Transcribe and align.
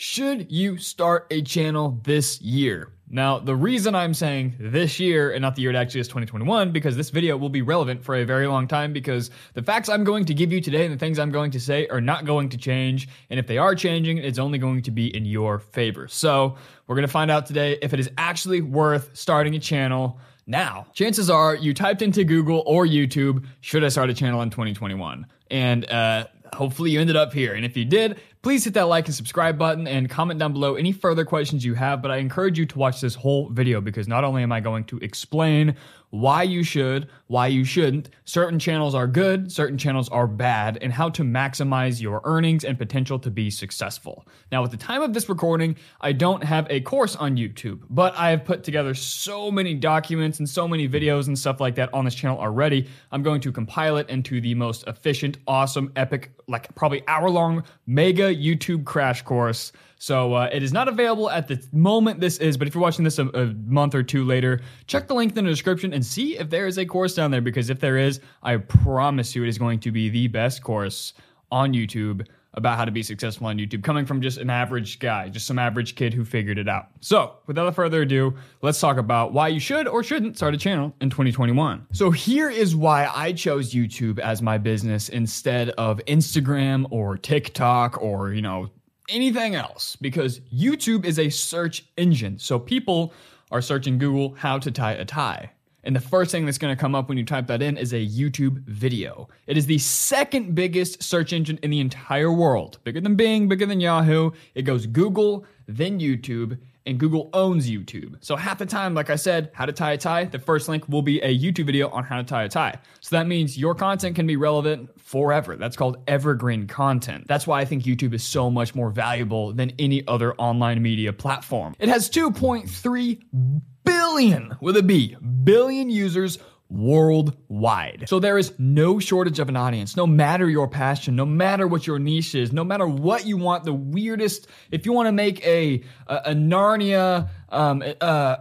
Should 0.00 0.52
you 0.52 0.76
start 0.76 1.26
a 1.32 1.42
channel 1.42 1.98
this 2.04 2.40
year? 2.40 2.92
Now, 3.10 3.40
the 3.40 3.56
reason 3.56 3.96
I'm 3.96 4.14
saying 4.14 4.54
this 4.60 5.00
year 5.00 5.32
and 5.32 5.42
not 5.42 5.56
the 5.56 5.62
year 5.62 5.72
it 5.72 5.76
actually 5.76 6.02
is 6.02 6.06
2021, 6.06 6.70
because 6.70 6.96
this 6.96 7.10
video 7.10 7.36
will 7.36 7.48
be 7.48 7.62
relevant 7.62 8.04
for 8.04 8.14
a 8.14 8.22
very 8.22 8.46
long 8.46 8.68
time 8.68 8.92
because 8.92 9.32
the 9.54 9.62
facts 9.62 9.88
I'm 9.88 10.04
going 10.04 10.24
to 10.26 10.34
give 10.34 10.52
you 10.52 10.60
today 10.60 10.84
and 10.84 10.94
the 10.94 10.98
things 10.98 11.18
I'm 11.18 11.32
going 11.32 11.50
to 11.50 11.58
say 11.58 11.88
are 11.88 12.00
not 12.00 12.26
going 12.26 12.48
to 12.50 12.56
change. 12.56 13.08
And 13.28 13.40
if 13.40 13.48
they 13.48 13.58
are 13.58 13.74
changing, 13.74 14.18
it's 14.18 14.38
only 14.38 14.58
going 14.58 14.82
to 14.82 14.92
be 14.92 15.08
in 15.16 15.24
your 15.24 15.58
favor. 15.58 16.06
So 16.06 16.54
we're 16.86 16.94
going 16.94 17.02
to 17.02 17.12
find 17.12 17.28
out 17.28 17.46
today 17.46 17.76
if 17.82 17.92
it 17.92 17.98
is 17.98 18.08
actually 18.16 18.60
worth 18.60 19.10
starting 19.14 19.56
a 19.56 19.58
channel 19.58 20.20
now. 20.46 20.86
Chances 20.92 21.28
are 21.28 21.56
you 21.56 21.74
typed 21.74 22.02
into 22.02 22.22
Google 22.22 22.62
or 22.66 22.86
YouTube, 22.86 23.44
should 23.62 23.82
I 23.82 23.88
start 23.88 24.10
a 24.10 24.14
channel 24.14 24.42
in 24.42 24.50
2021? 24.50 25.26
And, 25.50 25.90
uh, 25.90 26.28
hopefully 26.54 26.90
you 26.90 27.00
ended 27.00 27.16
up 27.16 27.32
here. 27.32 27.54
And 27.54 27.64
if 27.64 27.76
you 27.76 27.84
did, 27.84 28.20
please 28.42 28.64
hit 28.64 28.74
that 28.74 28.84
like 28.84 29.06
and 29.06 29.14
subscribe 29.14 29.58
button 29.58 29.86
and 29.86 30.08
comment 30.08 30.38
down 30.38 30.52
below 30.52 30.74
any 30.76 30.92
further 30.92 31.24
questions 31.24 31.64
you 31.64 31.74
have. 31.74 32.00
But 32.02 32.10
I 32.10 32.16
encourage 32.18 32.58
you 32.58 32.66
to 32.66 32.78
watch 32.78 33.00
this 33.00 33.14
whole 33.14 33.48
video 33.50 33.80
because 33.80 34.08
not 34.08 34.24
only 34.24 34.42
am 34.42 34.52
I 34.52 34.60
going 34.60 34.84
to 34.84 34.98
explain 34.98 35.76
why 36.10 36.42
you 36.42 36.62
should, 36.62 37.08
why 37.26 37.46
you 37.48 37.64
shouldn't, 37.64 38.08
certain 38.24 38.58
channels 38.58 38.94
are 38.94 39.06
good, 39.06 39.52
certain 39.52 39.76
channels 39.76 40.08
are 40.08 40.26
bad, 40.26 40.78
and 40.80 40.90
how 40.92 41.10
to 41.10 41.22
maximize 41.22 42.00
your 42.00 42.22
earnings 42.24 42.64
and 42.64 42.78
potential 42.78 43.18
to 43.18 43.30
be 43.30 43.50
successful. 43.50 44.26
Now, 44.50 44.64
at 44.64 44.70
the 44.70 44.78
time 44.78 45.02
of 45.02 45.12
this 45.12 45.28
recording, 45.28 45.76
I 46.00 46.12
don't 46.12 46.42
have 46.42 46.66
a 46.70 46.80
course 46.80 47.14
on 47.14 47.36
YouTube, 47.36 47.82
but 47.90 48.16
I 48.16 48.30
have 48.30 48.44
put 48.44 48.64
together 48.64 48.94
so 48.94 49.50
many 49.50 49.74
documents 49.74 50.38
and 50.38 50.48
so 50.48 50.66
many 50.66 50.88
videos 50.88 51.26
and 51.26 51.38
stuff 51.38 51.60
like 51.60 51.74
that 51.74 51.92
on 51.92 52.06
this 52.06 52.14
channel 52.14 52.38
already. 52.38 52.88
I'm 53.12 53.22
going 53.22 53.42
to 53.42 53.52
compile 53.52 53.98
it 53.98 54.08
into 54.08 54.40
the 54.40 54.54
most 54.54 54.86
efficient, 54.86 55.36
awesome, 55.46 55.92
epic, 55.94 56.30
like 56.46 56.74
probably 56.74 57.06
hour 57.06 57.28
long 57.28 57.64
mega 57.86 58.27
YouTube 58.34 58.84
crash 58.84 59.22
course. 59.22 59.72
So 59.98 60.34
uh, 60.34 60.48
it 60.52 60.62
is 60.62 60.72
not 60.72 60.88
available 60.88 61.28
at 61.28 61.48
the 61.48 61.60
moment 61.72 62.20
this 62.20 62.38
is, 62.38 62.56
but 62.56 62.68
if 62.68 62.74
you're 62.74 62.82
watching 62.82 63.04
this 63.04 63.18
a, 63.18 63.26
a, 63.28 63.46
month 63.66 63.94
or 63.94 64.02
two 64.02 64.24
later, 64.24 64.60
check 64.86 65.08
the 65.08 65.14
link 65.14 65.36
in 65.36 65.44
the 65.44 65.50
description 65.50 65.92
and 65.92 66.04
see 66.06 66.38
if 66.38 66.50
there 66.50 66.66
is 66.66 66.78
a 66.78 66.86
course 66.86 67.14
down 67.14 67.30
there. 67.30 67.40
Because 67.40 67.68
if 67.68 67.80
there 67.80 67.98
is, 67.98 68.20
I 68.42 68.58
promise 68.58 69.34
you 69.34 69.44
it 69.44 69.48
is 69.48 69.58
going 69.58 69.80
to 69.80 69.90
be 69.90 70.08
the 70.08 70.28
best 70.28 70.62
course 70.62 71.14
on 71.50 71.72
YouTube 71.72 72.26
about 72.54 72.76
how 72.76 72.84
to 72.84 72.90
be 72.90 73.02
successful 73.02 73.46
on 73.46 73.58
YouTube, 73.58 73.82
coming 73.82 74.06
from 74.06 74.20
just 74.20 74.38
an 74.38 74.50
average 74.50 74.98
guy, 74.98 75.28
just 75.28 75.46
some 75.46 75.58
average 75.58 75.94
kid 75.94 76.14
who 76.14 76.24
figured 76.24 76.58
it 76.58 76.68
out. 76.68 76.88
So, 77.00 77.34
without 77.46 77.74
further 77.74 78.02
ado, 78.02 78.34
let's 78.62 78.80
talk 78.80 78.96
about 78.96 79.32
why 79.32 79.48
you 79.48 79.60
should 79.60 79.86
or 79.86 80.02
shouldn't 80.02 80.36
start 80.36 80.54
a 80.54 80.58
channel 80.58 80.94
in 81.00 81.10
2021. 81.10 81.86
So, 81.92 82.10
here 82.10 82.50
is 82.50 82.74
why 82.74 83.10
I 83.14 83.32
chose 83.32 83.72
YouTube 83.72 84.18
as 84.18 84.42
my 84.42 84.58
business 84.58 85.08
instead 85.08 85.70
of 85.70 86.00
Instagram 86.06 86.86
or 86.90 87.16
TikTok 87.16 88.00
or, 88.02 88.32
you 88.32 88.42
know, 88.42 88.70
anything 89.08 89.54
else 89.54 89.96
because 89.96 90.40
YouTube 90.54 91.04
is 91.04 91.18
a 91.18 91.30
search 91.30 91.84
engine. 91.96 92.38
So 92.38 92.58
people 92.58 93.12
are 93.50 93.62
searching 93.62 93.98
Google 93.98 94.34
how 94.34 94.58
to 94.58 94.70
tie 94.70 94.92
a 94.92 95.04
tie. 95.04 95.50
And 95.88 95.96
the 95.96 96.00
first 96.00 96.30
thing 96.30 96.44
that's 96.44 96.58
going 96.58 96.76
to 96.76 96.78
come 96.78 96.94
up 96.94 97.08
when 97.08 97.16
you 97.16 97.24
type 97.24 97.46
that 97.46 97.62
in 97.62 97.78
is 97.78 97.94
a 97.94 98.06
YouTube 98.06 98.62
video. 98.66 99.26
It 99.46 99.56
is 99.56 99.64
the 99.64 99.78
second 99.78 100.54
biggest 100.54 101.02
search 101.02 101.32
engine 101.32 101.58
in 101.62 101.70
the 101.70 101.80
entire 101.80 102.30
world, 102.30 102.78
bigger 102.84 103.00
than 103.00 103.14
Bing, 103.14 103.48
bigger 103.48 103.64
than 103.64 103.80
Yahoo. 103.80 104.32
It 104.54 104.62
goes 104.62 104.84
Google, 104.84 105.46
then 105.66 105.98
YouTube, 105.98 106.58
and 106.84 107.00
Google 107.00 107.30
owns 107.32 107.70
YouTube. 107.70 108.16
So 108.20 108.36
half 108.36 108.58
the 108.58 108.66
time, 108.66 108.92
like 108.92 109.08
I 109.08 109.16
said, 109.16 109.50
how 109.54 109.64
to 109.64 109.72
tie 109.72 109.92
a 109.92 109.96
tie, 109.96 110.24
the 110.24 110.38
first 110.38 110.68
link 110.68 110.86
will 110.90 111.00
be 111.00 111.20
a 111.20 111.34
YouTube 111.34 111.64
video 111.64 111.88
on 111.88 112.04
how 112.04 112.18
to 112.18 112.22
tie 112.24 112.44
a 112.44 112.48
tie. 112.50 112.78
So 113.00 113.16
that 113.16 113.26
means 113.26 113.56
your 113.56 113.74
content 113.74 114.14
can 114.14 114.26
be 114.26 114.36
relevant 114.36 114.90
forever. 115.00 115.56
That's 115.56 115.76
called 115.76 115.96
evergreen 116.06 116.66
content. 116.66 117.26
That's 117.28 117.46
why 117.46 117.60
I 117.60 117.64
think 117.64 117.84
YouTube 117.84 118.12
is 118.12 118.22
so 118.22 118.50
much 118.50 118.74
more 118.74 118.90
valuable 118.90 119.54
than 119.54 119.72
any 119.78 120.06
other 120.06 120.34
online 120.34 120.82
media 120.82 121.14
platform. 121.14 121.74
It 121.78 121.88
has 121.88 122.10
2.3 122.10 123.62
billion 123.88 124.56
with 124.60 124.76
a 124.76 124.82
B, 124.82 125.16
billion 125.44 125.90
users 125.90 126.38
worldwide. 126.70 128.04
So 128.08 128.20
there 128.20 128.36
is 128.36 128.52
no 128.58 128.98
shortage 128.98 129.38
of 129.38 129.48
an 129.48 129.56
audience, 129.56 129.96
no 129.96 130.06
matter 130.06 130.48
your 130.48 130.68
passion, 130.68 131.16
no 131.16 131.24
matter 131.24 131.66
what 131.66 131.86
your 131.86 131.98
niche 131.98 132.34
is, 132.34 132.52
no 132.52 132.64
matter 132.64 132.86
what 132.86 133.26
you 133.26 133.36
want, 133.36 133.64
the 133.64 133.72
weirdest, 133.72 134.48
if 134.70 134.84
you 134.84 134.92
want 134.92 135.06
to 135.06 135.12
make 135.12 135.44
a, 135.46 135.82
a, 136.06 136.16
a 136.26 136.34
Narnia, 136.34 137.30
um, 137.48 137.82
uh, 138.00 138.36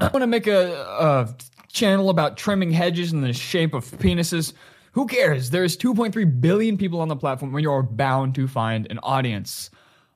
want 0.00 0.20
to 0.20 0.26
make 0.26 0.46
a, 0.46 0.74
a 0.74 1.34
channel 1.72 2.10
about 2.10 2.36
trimming 2.36 2.70
hedges 2.70 3.12
in 3.12 3.22
the 3.22 3.32
shape 3.32 3.72
of 3.72 3.84
penises. 3.92 4.52
Who 4.92 5.06
cares? 5.06 5.48
There's 5.48 5.76
2.3 5.76 6.40
billion 6.40 6.76
people 6.76 7.00
on 7.00 7.08
the 7.08 7.16
platform 7.16 7.54
and 7.54 7.62
you're 7.62 7.82
bound 7.82 8.34
to 8.34 8.46
find 8.46 8.86
an 8.90 8.98
audience. 8.98 9.70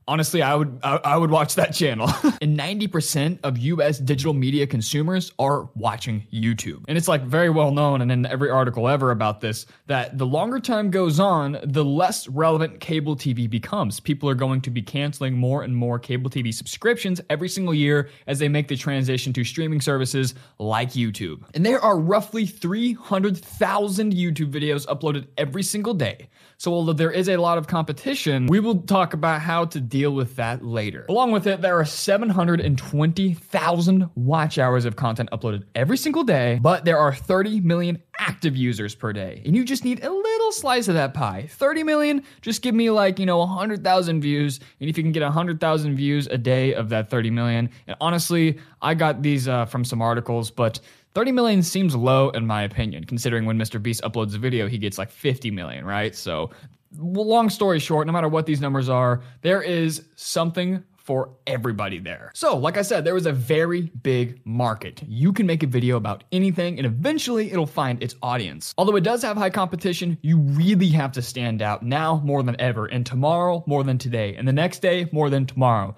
Honestly, 0.09 0.41
I 0.41 0.55
would 0.55 0.79
I, 0.83 0.97
I 1.05 1.17
would 1.17 1.31
watch 1.31 1.57
that 1.57 1.75
channel. 1.75 2.07
and 2.41 2.59
90% 2.59 3.41
of 3.43 3.59
US 3.59 3.99
digital 3.99 4.35
media 4.35 4.67
consumers 4.67 5.33
are 5.39 5.69
watching 5.75 6.27
YouTube. 6.33 6.85
And 6.87 6.97
it's 6.97 7.09
like 7.09 7.23
very 7.23 7.51
well 7.51 7.73
known 7.73 8.01
and 8.01 8.13
in 8.13 8.25
every 8.27 8.51
article 8.51 8.89
ever 8.89 9.11
about 9.11 9.41
this 9.41 9.67
that 9.87 10.17
the 10.17 10.27
longer 10.27 10.61
time 10.61 10.91
goes 10.91 11.19
on, 11.19 11.59
the 11.65 11.85
less 11.85 12.29
relevant 12.29 12.79
cable 12.79 13.17
TV 13.17 13.51
becomes. 13.51 13.99
People 13.99 14.29
are 14.29 14.35
going 14.35 14.61
to 14.61 14.71
be 14.71 14.81
canceling 14.83 15.35
more 15.35 15.63
and 15.63 15.75
more 15.75 15.99
cable 15.99 16.31
TV 16.31 16.55
subscriptions 16.55 17.21
every 17.29 17.49
single 17.49 17.75
year 17.75 18.09
as 18.29 18.39
they 18.39 18.49
make 18.49 18.69
the 18.69 18.77
transition 18.77 19.33
to 19.33 19.43
streaming 19.43 19.81
services 19.81 20.35
like 20.59 20.91
YouTube. 20.91 21.43
And 21.55 21.67
there 21.67 21.81
are 21.81 21.99
roughly 21.99 22.47
300,000 22.47 24.13
YouTube 24.13 24.53
videos 24.53 24.87
uploaded 24.87 25.27
every 25.37 25.63
single 25.63 25.95
day. 25.95 26.29
So 26.59 26.73
although 26.73 26.93
there 26.93 27.11
is 27.11 27.29
a 27.29 27.37
lot 27.37 27.59
of 27.59 27.67
competition, 27.67 28.47
we 28.47 28.61
will 28.61 28.83
talk 28.83 29.13
about 29.13 29.43
how 29.43 29.65
to 29.67 29.81
deal 29.81 30.13
with 30.13 30.37
that 30.37 30.65
later. 30.65 31.05
Along 31.09 31.33
with 31.33 31.47
it, 31.47 31.61
there 31.61 31.79
are 31.79 31.85
720,000 31.85 34.11
watch 34.15 34.59
hours 34.59 34.85
of 34.85 34.97
content 34.97 35.29
uploaded 35.33 35.65
every 35.75 35.99
single 35.99 36.25
day, 36.25 36.59
but 36.63 36.85
there 36.85 36.99
are 36.99 37.15
30 37.15 37.61
million 37.61 38.03
active 38.19 38.57
users 38.57 38.95
per 38.95 39.13
day. 39.13 39.43
And 39.45 39.55
you 39.55 39.65
just 39.65 39.85
need 39.85 40.03
a 40.03 40.11
little 40.11 40.36
slice 40.53 40.89
of 40.89 40.95
that 40.95 41.15
pie. 41.15 41.47
30 41.51 41.83
million, 41.83 42.23
just 42.43 42.63
give 42.63 42.75
me 42.75 42.91
like, 42.91 43.19
you 43.19 43.27
know, 43.27 43.39
100,000 43.39 44.21
views. 44.21 44.61
And 44.81 44.89
if 44.89 44.97
you 44.97 45.05
can 45.05 45.13
get 45.13 45.23
100,000 45.23 45.97
views 45.97 46.27
a 46.29 46.39
day 46.39 46.75
of 46.75 46.89
that 46.91 47.11
30 47.11 47.31
million, 47.31 47.71
and 47.87 47.97
honestly, 48.01 48.59
I 48.83 48.95
got 48.95 49.23
these 49.23 49.49
uh, 49.49 49.67
from 49.67 49.85
some 49.85 50.03
articles, 50.03 50.51
but 50.51 50.81
30 51.15 51.33
million 51.33 51.63
seems 51.63 51.97
low 51.97 52.31
in 52.31 52.47
my 52.47 52.63
opinion, 52.63 53.05
considering 53.05 53.47
when 53.47 53.59
Mr. 53.59 53.83
Beast 53.83 54.03
uploads 54.03 54.35
a 54.35 54.39
video, 54.39 54.69
he 54.69 54.79
gets 54.79 54.99
like 54.99 55.11
50 55.11 55.51
million, 55.51 55.85
right? 55.85 56.15
So, 56.15 56.51
long 56.99 57.51
story 57.51 57.79
short, 57.79 58.07
no 58.07 58.13
matter 58.13 58.29
what 58.29 58.47
these 58.47 58.61
numbers 58.61 58.89
are, 58.89 59.23
there 59.43 59.63
is 59.63 60.05
something 60.17 60.85
for 61.07 61.31
everybody 61.47 62.01
there. 62.01 62.33
So, 62.35 62.57
like 62.57 62.77
I 62.77 62.83
said, 62.83 63.05
there 63.05 63.17
is 63.17 63.27
a 63.27 63.33
very 63.33 63.83
big 64.03 64.41
market. 64.45 65.03
You 65.07 65.33
can 65.33 65.47
make 65.47 65.63
a 65.63 65.67
video 65.69 65.97
about 65.97 66.25
anything 66.33 66.79
and 66.79 66.87
eventually 66.87 67.53
it'll 67.53 67.65
find 67.65 68.03
its 68.03 68.17
audience. 68.23 68.75
Although 68.77 68.97
it 68.97 69.05
does 69.05 69.23
have 69.23 69.37
high 69.37 69.51
competition, 69.51 70.19
you 70.23 70.39
really 70.39 70.89
have 70.89 71.13
to 71.13 71.23
stand 71.23 71.63
out 71.63 71.85
now 71.85 72.21
more 72.25 72.43
than 72.43 72.61
ever, 72.61 72.87
and 72.87 73.07
tomorrow 73.07 73.63
more 73.67 73.85
than 73.85 73.99
today, 73.99 74.35
and 74.35 74.49
the 74.49 74.53
next 74.53 74.81
day 74.81 75.09
more 75.13 75.31
than 75.31 75.47
tomorrow 75.47 75.95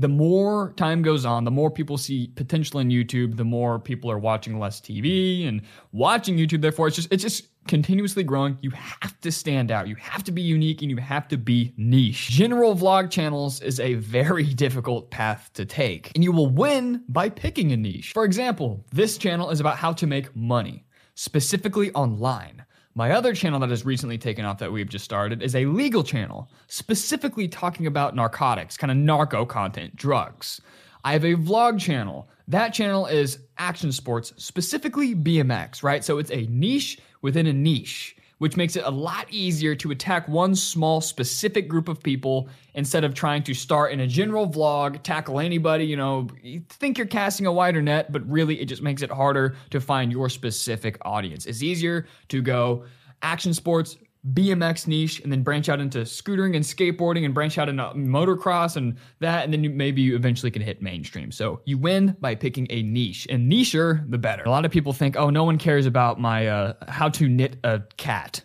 the 0.00 0.08
more 0.08 0.72
time 0.76 1.02
goes 1.02 1.26
on, 1.26 1.44
the 1.44 1.50
more 1.50 1.70
people 1.70 1.98
see 1.98 2.28
potential 2.28 2.80
in 2.80 2.88
YouTube, 2.88 3.36
the 3.36 3.44
more 3.44 3.78
people 3.78 4.10
are 4.10 4.18
watching 4.18 4.58
less 4.58 4.80
TV 4.80 5.46
and 5.46 5.60
watching 5.92 6.38
YouTube. 6.38 6.62
Therefore, 6.62 6.86
it's 6.86 6.96
just 6.96 7.12
it's 7.12 7.22
just 7.22 7.48
continuously 7.68 8.22
growing. 8.22 8.56
You 8.62 8.70
have 8.70 9.20
to 9.20 9.30
stand 9.30 9.70
out. 9.70 9.88
You 9.88 9.96
have 9.96 10.24
to 10.24 10.32
be 10.32 10.40
unique 10.40 10.80
and 10.80 10.90
you 10.90 10.96
have 10.96 11.28
to 11.28 11.36
be 11.36 11.74
niche. 11.76 12.30
General 12.30 12.74
vlog 12.74 13.10
channels 13.10 13.60
is 13.60 13.78
a 13.78 13.94
very 13.94 14.44
difficult 14.54 15.10
path 15.10 15.50
to 15.54 15.66
take, 15.66 16.12
and 16.14 16.24
you 16.24 16.32
will 16.32 16.48
win 16.48 17.04
by 17.08 17.28
picking 17.28 17.72
a 17.72 17.76
niche. 17.76 18.12
For 18.12 18.24
example, 18.24 18.86
this 18.92 19.18
channel 19.18 19.50
is 19.50 19.60
about 19.60 19.76
how 19.76 19.92
to 19.92 20.06
make 20.06 20.34
money, 20.34 20.86
specifically 21.14 21.92
online. 21.92 22.64
My 22.94 23.12
other 23.12 23.34
channel 23.34 23.60
that 23.60 23.70
has 23.70 23.84
recently 23.84 24.18
taken 24.18 24.44
off 24.44 24.58
that 24.58 24.72
we've 24.72 24.88
just 24.88 25.04
started 25.04 25.42
is 25.42 25.54
a 25.54 25.64
legal 25.66 26.02
channel, 26.02 26.50
specifically 26.66 27.46
talking 27.46 27.86
about 27.86 28.16
narcotics, 28.16 28.76
kind 28.76 28.90
of 28.90 28.96
narco 28.96 29.46
content, 29.46 29.94
drugs. 29.94 30.60
I 31.04 31.12
have 31.12 31.24
a 31.24 31.34
vlog 31.34 31.78
channel. 31.78 32.28
That 32.48 32.70
channel 32.70 33.06
is 33.06 33.38
action 33.58 33.92
sports, 33.92 34.32
specifically 34.36 35.14
BMX, 35.14 35.84
right? 35.84 36.04
So 36.04 36.18
it's 36.18 36.32
a 36.32 36.46
niche 36.50 36.98
within 37.22 37.46
a 37.46 37.52
niche 37.52 38.16
which 38.40 38.56
makes 38.56 38.74
it 38.74 38.82
a 38.86 38.90
lot 38.90 39.26
easier 39.30 39.74
to 39.74 39.90
attack 39.90 40.26
one 40.26 40.54
small 40.54 41.02
specific 41.02 41.68
group 41.68 41.88
of 41.88 42.02
people 42.02 42.48
instead 42.72 43.04
of 43.04 43.12
trying 43.12 43.42
to 43.42 43.52
start 43.52 43.92
in 43.92 44.00
a 44.00 44.06
general 44.06 44.48
vlog, 44.48 45.02
tackle 45.02 45.38
anybody, 45.38 45.84
you 45.84 45.94
know, 45.94 46.26
you 46.42 46.62
think 46.70 46.96
you're 46.96 47.06
casting 47.06 47.44
a 47.44 47.52
wider 47.52 47.82
net, 47.82 48.10
but 48.10 48.26
really 48.26 48.58
it 48.58 48.64
just 48.64 48.80
makes 48.80 49.02
it 49.02 49.10
harder 49.10 49.56
to 49.68 49.78
find 49.78 50.10
your 50.10 50.30
specific 50.30 50.96
audience. 51.02 51.44
It's 51.44 51.62
easier 51.62 52.06
to 52.28 52.40
go 52.40 52.84
action 53.20 53.52
sports, 53.52 53.98
BMX 54.28 54.86
niche 54.86 55.20
and 55.20 55.32
then 55.32 55.42
branch 55.42 55.68
out 55.68 55.80
into 55.80 56.00
scootering 56.00 56.54
and 56.54 56.64
skateboarding 56.64 57.24
and 57.24 57.32
branch 57.32 57.56
out 57.56 57.68
into 57.68 57.82
motocross 57.94 58.76
and 58.76 58.96
that. 59.20 59.44
And 59.44 59.52
then 59.52 59.64
you, 59.64 59.70
maybe 59.70 60.02
you 60.02 60.14
eventually 60.14 60.50
can 60.50 60.62
hit 60.62 60.82
mainstream. 60.82 61.32
So 61.32 61.62
you 61.64 61.78
win 61.78 62.16
by 62.20 62.34
picking 62.34 62.66
a 62.70 62.82
niche 62.82 63.26
and 63.30 63.50
nicher, 63.50 64.08
the 64.10 64.18
better. 64.18 64.42
A 64.42 64.50
lot 64.50 64.64
of 64.64 64.70
people 64.70 64.92
think, 64.92 65.16
oh, 65.16 65.30
no 65.30 65.44
one 65.44 65.56
cares 65.56 65.86
about 65.86 66.20
my, 66.20 66.48
uh, 66.48 66.74
how 66.88 67.08
to 67.10 67.28
knit 67.28 67.56
a 67.64 67.80
cat. 67.96 68.44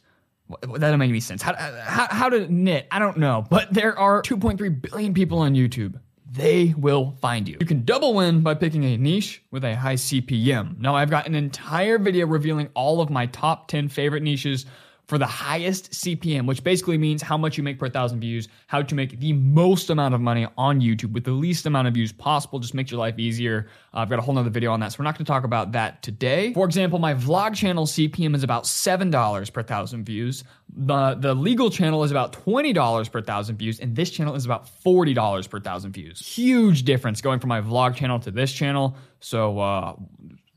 that 0.62 0.80
doesn't 0.80 1.00
make 1.00 1.10
any 1.10 1.20
sense. 1.20 1.42
How, 1.42 1.56
how, 1.56 2.08
how 2.10 2.30
to 2.30 2.52
knit? 2.52 2.88
I 2.92 3.00
don't 3.00 3.18
know. 3.18 3.46
But 3.50 3.74
there 3.74 4.00
are 4.00 4.22
2.3 4.22 4.82
billion 4.82 5.14
people 5.14 5.40
on 5.40 5.56
YouTube. 5.56 6.00
They 6.32 6.74
will 6.78 7.16
find 7.22 7.48
you. 7.48 7.58
You 7.60 7.66
can 7.66 7.84
double 7.86 8.14
win 8.14 8.42
by 8.42 8.56
picking 8.56 8.84
a 8.84 8.98
niche 8.98 9.44
with 9.52 9.64
a 9.64 9.76
high 9.76 9.96
CPM. 9.96 10.80
Now, 10.80 10.96
I've 10.96 11.10
got 11.10 11.28
an 11.28 11.36
entire 11.36 11.98
video 11.98 12.28
revealing 12.28 12.70
all 12.74 13.00
of 13.00 13.10
my 13.10 13.26
top 13.28 13.68
10 13.68 13.90
favorite 13.90 14.24
niches 14.24 14.66
for 15.08 15.18
the 15.18 15.26
highest 15.26 15.92
CPM, 15.92 16.46
which 16.48 16.64
basically 16.64 16.98
means 16.98 17.22
how 17.22 17.38
much 17.38 17.58
you 17.58 17.64
make 17.64 17.78
per 17.78 17.90
thousand 17.90 18.20
views, 18.20 18.48
how 18.68 18.82
to 18.82 18.96
make 18.96 19.20
the 19.20 19.34
most 19.34 19.90
amount 19.90 20.16
of 20.16 20.22
money 20.22 20.48
on 20.58 20.82
YouTube 20.82 21.12
with 21.12 21.24
the 21.24 21.32
least 21.32 21.66
amount 21.66 21.88
of 21.88 21.94
views 21.94 22.12
possible, 22.12 22.60
just 22.60 22.74
makes 22.74 22.92
your 22.92 23.00
life 23.00 23.20
easier. 23.20 23.68
Uh, 23.94 24.00
I've 24.00 24.10
got 24.10 24.20
a 24.20 24.22
whole 24.22 24.34
nother 24.34 24.50
video 24.50 24.72
on 24.72 24.80
that, 24.80 24.92
so 24.92 24.98
we're 25.00 25.06
not 25.06 25.18
gonna 25.18 25.26
talk 25.26 25.44
about 25.44 25.72
that 25.74 26.02
today. 26.02 26.54
For 26.54 26.66
example, 26.66 27.00
my 27.00 27.14
vlog 27.14 27.56
channel 27.56 27.86
CPM 27.86 28.36
is 28.36 28.44
about 28.44 28.64
$7 28.64 29.54
per 29.54 29.64
thousand 29.64 30.06
views. 30.06 30.44
The, 30.76 31.16
the 31.16 31.34
legal 31.36 31.70
channel 31.70 32.04
is 32.04 32.12
about 32.12 32.34
$20 32.34 33.12
per 33.12 33.22
thousand 33.22 33.58
views, 33.58 33.80
and 33.80 33.96
this 33.96 34.10
channel 34.10 34.36
is 34.36 34.46
about 34.46 34.68
$40 34.84 35.50
per 35.50 35.60
thousand 35.60 35.92
views. 35.92 36.20
Huge 36.20 36.84
difference 36.84 37.22
going 37.22 37.40
from 37.40 37.50
my 37.50 37.62
vlog 37.62 37.96
channel 37.96 38.20
to 38.20 38.32
this 38.32 38.52
channel. 38.52 38.98
So, 39.20 39.60
uh, 39.60 39.96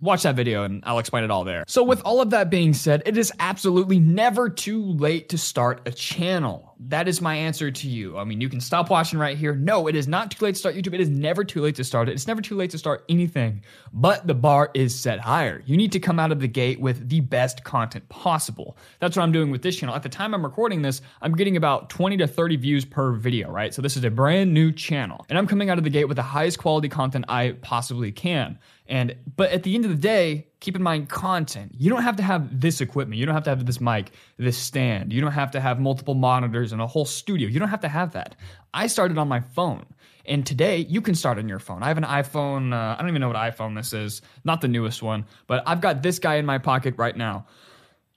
Watch 0.00 0.22
that 0.22 0.36
video 0.36 0.62
and 0.62 0.82
I'll 0.86 1.00
explain 1.00 1.24
it 1.24 1.30
all 1.30 1.44
there. 1.44 1.64
So, 1.66 1.82
with 1.82 2.00
all 2.02 2.20
of 2.20 2.30
that 2.30 2.50
being 2.50 2.72
said, 2.72 3.02
it 3.04 3.16
is 3.16 3.32
absolutely 3.40 3.98
never 3.98 4.48
too 4.48 4.82
late 4.82 5.30
to 5.30 5.38
start 5.38 5.82
a 5.86 5.90
channel. 5.90 6.67
That 6.80 7.08
is 7.08 7.20
my 7.20 7.34
answer 7.34 7.72
to 7.72 7.88
you. 7.88 8.16
I 8.18 8.24
mean, 8.24 8.40
you 8.40 8.48
can 8.48 8.60
stop 8.60 8.88
watching 8.88 9.18
right 9.18 9.36
here. 9.36 9.54
No, 9.54 9.88
it 9.88 9.96
is 9.96 10.06
not 10.06 10.30
too 10.30 10.44
late 10.44 10.54
to 10.54 10.58
start 10.58 10.76
YouTube. 10.76 10.94
It 10.94 11.00
is 11.00 11.08
never 11.08 11.42
too 11.42 11.60
late 11.60 11.74
to 11.76 11.84
start 11.84 12.08
it. 12.08 12.12
It's 12.12 12.28
never 12.28 12.40
too 12.40 12.54
late 12.54 12.70
to 12.70 12.78
start 12.78 13.04
anything, 13.08 13.62
but 13.92 14.28
the 14.28 14.34
bar 14.34 14.70
is 14.74 14.94
set 14.98 15.18
higher. 15.18 15.62
You 15.66 15.76
need 15.76 15.90
to 15.92 15.98
come 15.98 16.20
out 16.20 16.30
of 16.30 16.38
the 16.38 16.46
gate 16.46 16.80
with 16.80 17.08
the 17.08 17.20
best 17.20 17.64
content 17.64 18.08
possible. 18.08 18.76
That's 19.00 19.16
what 19.16 19.24
I'm 19.24 19.32
doing 19.32 19.50
with 19.50 19.62
this 19.62 19.76
channel. 19.76 19.94
At 19.94 20.04
the 20.04 20.08
time 20.08 20.34
I'm 20.34 20.44
recording 20.44 20.82
this, 20.82 21.02
I'm 21.20 21.34
getting 21.34 21.56
about 21.56 21.90
20 21.90 22.16
to 22.18 22.28
30 22.28 22.56
views 22.56 22.84
per 22.84 23.12
video, 23.12 23.50
right? 23.50 23.74
So, 23.74 23.82
this 23.82 23.96
is 23.96 24.04
a 24.04 24.10
brand 24.10 24.54
new 24.54 24.70
channel, 24.70 25.26
and 25.28 25.36
I'm 25.36 25.48
coming 25.48 25.70
out 25.70 25.78
of 25.78 25.84
the 25.84 25.90
gate 25.90 26.04
with 26.04 26.16
the 26.16 26.22
highest 26.22 26.58
quality 26.58 26.88
content 26.88 27.24
I 27.28 27.56
possibly 27.60 28.12
can. 28.12 28.58
And 28.86 29.16
but 29.36 29.50
at 29.50 29.64
the 29.64 29.74
end 29.74 29.84
of 29.84 29.90
the 29.90 29.96
day, 29.96 30.47
keep 30.60 30.74
in 30.74 30.82
mind 30.82 31.08
content. 31.08 31.72
You 31.76 31.90
don't 31.90 32.02
have 32.02 32.16
to 32.16 32.22
have 32.22 32.60
this 32.60 32.80
equipment. 32.80 33.18
You 33.18 33.26
don't 33.26 33.34
have 33.34 33.44
to 33.44 33.50
have 33.50 33.64
this 33.64 33.80
mic, 33.80 34.10
this 34.38 34.58
stand. 34.58 35.12
You 35.12 35.20
don't 35.20 35.32
have 35.32 35.50
to 35.52 35.60
have 35.60 35.78
multiple 35.78 36.14
monitors 36.14 36.72
and 36.72 36.80
a 36.80 36.86
whole 36.86 37.04
studio. 37.04 37.48
You 37.48 37.60
don't 37.60 37.68
have 37.68 37.80
to 37.80 37.88
have 37.88 38.12
that. 38.12 38.34
I 38.74 38.86
started 38.88 39.18
on 39.18 39.28
my 39.28 39.40
phone. 39.40 39.86
And 40.26 40.44
today 40.44 40.78
you 40.88 41.00
can 41.00 41.14
start 41.14 41.38
on 41.38 41.48
your 41.48 41.58
phone. 41.58 41.82
I 41.82 41.88
have 41.88 41.96
an 41.96 42.04
iPhone, 42.04 42.74
uh, 42.74 42.96
I 42.96 43.00
don't 43.00 43.08
even 43.08 43.20
know 43.20 43.28
what 43.28 43.36
iPhone 43.36 43.74
this 43.74 43.92
is, 43.92 44.20
not 44.44 44.60
the 44.60 44.68
newest 44.68 45.02
one, 45.02 45.24
but 45.46 45.62
I've 45.66 45.80
got 45.80 46.02
this 46.02 46.18
guy 46.18 46.34
in 46.36 46.44
my 46.44 46.58
pocket 46.58 46.94
right 46.98 47.16
now. 47.16 47.46